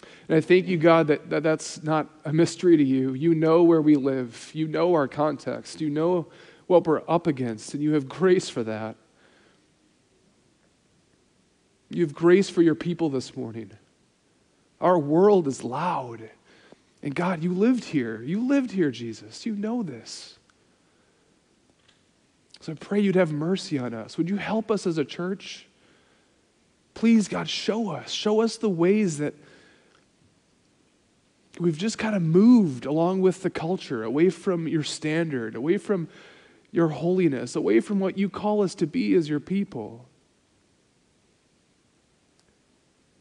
And 0.00 0.34
I 0.34 0.40
thank 0.40 0.66
you, 0.66 0.78
God, 0.78 1.08
that, 1.08 1.28
that 1.28 1.42
that's 1.42 1.82
not 1.82 2.08
a 2.24 2.32
mystery 2.32 2.78
to 2.78 2.82
you. 2.82 3.12
You 3.12 3.34
know 3.34 3.64
where 3.64 3.82
we 3.82 3.96
live, 3.96 4.50
you 4.54 4.66
know 4.66 4.94
our 4.94 5.08
context, 5.08 5.82
you 5.82 5.90
know 5.90 6.28
what 6.68 6.86
we're 6.86 7.02
up 7.06 7.26
against, 7.26 7.74
and 7.74 7.82
you 7.82 7.92
have 7.92 8.08
grace 8.08 8.48
for 8.48 8.62
that. 8.62 8.96
You 11.90 12.02
have 12.02 12.14
grace 12.14 12.48
for 12.48 12.62
your 12.62 12.76
people 12.76 13.10
this 13.10 13.36
morning. 13.36 13.72
Our 14.80 14.98
world 14.98 15.46
is 15.46 15.62
loud. 15.62 16.30
And 17.02 17.14
God, 17.14 17.42
you 17.42 17.52
lived 17.52 17.84
here. 17.84 18.22
You 18.22 18.46
lived 18.46 18.72
here, 18.72 18.90
Jesus. 18.90 19.46
You 19.46 19.54
know 19.54 19.82
this. 19.82 20.38
So 22.60 22.72
I 22.72 22.74
pray 22.74 23.00
you'd 23.00 23.14
have 23.14 23.32
mercy 23.32 23.78
on 23.78 23.94
us. 23.94 24.18
Would 24.18 24.28
you 24.28 24.36
help 24.36 24.70
us 24.70 24.86
as 24.86 24.98
a 24.98 25.04
church? 25.04 25.66
Please, 26.94 27.28
God, 27.28 27.48
show 27.48 27.90
us. 27.90 28.10
Show 28.10 28.40
us 28.40 28.56
the 28.56 28.70
ways 28.70 29.18
that 29.18 29.34
we've 31.60 31.78
just 31.78 31.98
kind 31.98 32.16
of 32.16 32.22
moved 32.22 32.86
along 32.86 33.20
with 33.20 33.42
the 33.42 33.50
culture, 33.50 34.02
away 34.02 34.30
from 34.30 34.66
your 34.66 34.82
standard, 34.82 35.54
away 35.54 35.78
from 35.78 36.08
your 36.72 36.88
holiness, 36.88 37.54
away 37.56 37.80
from 37.80 38.00
what 38.00 38.18
you 38.18 38.28
call 38.28 38.62
us 38.62 38.74
to 38.76 38.86
be 38.86 39.14
as 39.14 39.28
your 39.28 39.40
people. 39.40 40.06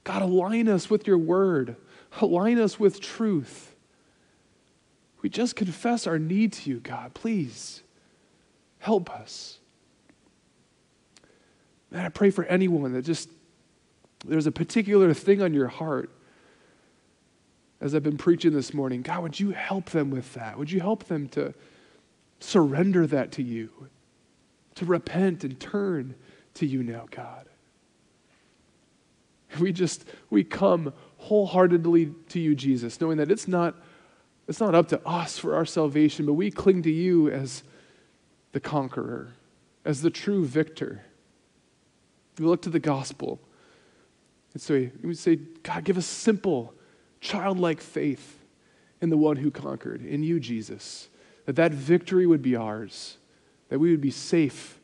God, 0.03 0.21
align 0.21 0.67
us 0.67 0.89
with 0.89 1.07
your 1.07 1.17
word, 1.17 1.75
align 2.21 2.59
us 2.59 2.79
with 2.79 3.01
truth. 3.01 3.75
We 5.21 5.29
just 5.29 5.55
confess 5.55 6.05
our 6.07 6.19
need 6.19 6.53
to 6.53 6.69
you, 6.69 6.79
God. 6.79 7.13
Please 7.13 7.81
help 8.79 9.09
us. 9.09 9.59
And 11.91 12.01
I 12.01 12.09
pray 12.09 12.29
for 12.29 12.43
anyone 12.45 12.93
that 12.93 13.03
just, 13.03 13.29
there's 14.25 14.47
a 14.47 14.51
particular 14.51 15.13
thing 15.13 15.41
on 15.41 15.53
your 15.53 15.67
heart 15.67 16.11
as 17.81 17.95
I've 17.95 18.03
been 18.03 18.17
preaching 18.17 18.53
this 18.53 18.73
morning. 18.73 19.01
God, 19.01 19.23
would 19.23 19.39
you 19.39 19.51
help 19.51 19.89
them 19.89 20.09
with 20.09 20.33
that? 20.33 20.57
Would 20.57 20.71
you 20.71 20.79
help 20.79 21.05
them 21.05 21.27
to 21.29 21.53
surrender 22.39 23.07
that 23.07 23.31
to 23.33 23.43
you, 23.43 23.69
to 24.75 24.85
repent 24.85 25.43
and 25.43 25.59
turn 25.59 26.15
to 26.55 26.65
you 26.65 26.83
now, 26.83 27.05
God? 27.11 27.47
We 29.59 29.71
just, 29.71 30.05
we 30.29 30.43
come 30.43 30.93
wholeheartedly 31.25 32.13
to 32.29 32.39
you, 32.39 32.55
Jesus, 32.55 33.01
knowing 33.01 33.17
that 33.17 33.31
it's 33.31 33.47
not 33.47 33.75
it's 34.47 34.59
not 34.59 34.75
up 34.75 34.89
to 34.89 35.01
us 35.07 35.39
for 35.39 35.55
our 35.55 35.65
salvation, 35.65 36.25
but 36.27 36.33
we 36.33 36.51
cling 36.51 36.83
to 36.83 36.91
you 36.91 37.31
as 37.31 37.63
the 38.51 38.59
conqueror, 38.59 39.33
as 39.83 40.03
the 40.03 40.11
true 40.11 40.45
victor. 40.45 41.03
We 42.37 42.45
look 42.45 42.61
to 42.61 42.69
the 42.69 42.79
gospel. 42.79 43.39
And 44.53 44.61
so 44.61 44.87
we 45.01 45.15
say, 45.15 45.37
God, 45.63 45.83
give 45.83 45.97
us 45.97 46.05
simple, 46.05 46.75
childlike 47.21 47.81
faith 47.81 48.39
in 49.01 49.09
the 49.09 49.17
one 49.17 49.37
who 49.37 49.49
conquered, 49.49 50.05
in 50.05 50.21
you, 50.21 50.39
Jesus, 50.39 51.09
that 51.45 51.55
that 51.55 51.71
victory 51.71 52.27
would 52.27 52.43
be 52.43 52.55
ours, 52.55 53.17
that 53.69 53.79
we 53.79 53.89
would 53.89 54.01
be 54.01 54.11
safe 54.11 54.79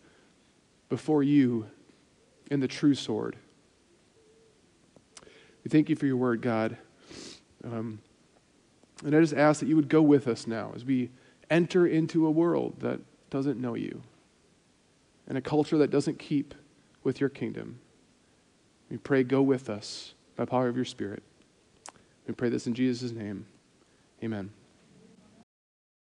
before 0.89 1.21
you 1.21 1.67
in 2.49 2.61
the 2.61 2.67
true 2.67 2.95
sword. 2.95 3.37
We 5.63 5.69
thank 5.69 5.89
you 5.89 5.95
for 5.95 6.05
your 6.05 6.17
word, 6.17 6.41
God. 6.41 6.77
Um, 7.63 7.99
and 9.05 9.15
I 9.15 9.19
just 9.19 9.33
ask 9.33 9.59
that 9.59 9.67
you 9.67 9.75
would 9.75 9.89
go 9.89 10.01
with 10.01 10.27
us 10.27 10.47
now 10.47 10.71
as 10.75 10.85
we 10.85 11.09
enter 11.49 11.85
into 11.85 12.25
a 12.25 12.31
world 12.31 12.79
that 12.79 12.99
doesn't 13.29 13.59
know 13.59 13.75
you 13.75 14.01
and 15.27 15.37
a 15.37 15.41
culture 15.41 15.77
that 15.77 15.91
doesn't 15.91 16.19
keep 16.19 16.53
with 17.03 17.19
your 17.19 17.29
kingdom. 17.29 17.79
We 18.89 18.97
pray, 18.97 19.23
go 19.23 19.41
with 19.41 19.69
us 19.69 20.13
by 20.35 20.45
power 20.45 20.67
of 20.67 20.75
your 20.75 20.85
Spirit. 20.85 21.23
We 22.27 22.33
pray 22.33 22.49
this 22.49 22.67
in 22.67 22.73
Jesus' 22.73 23.11
name. 23.11 23.45
Amen. 24.23 24.51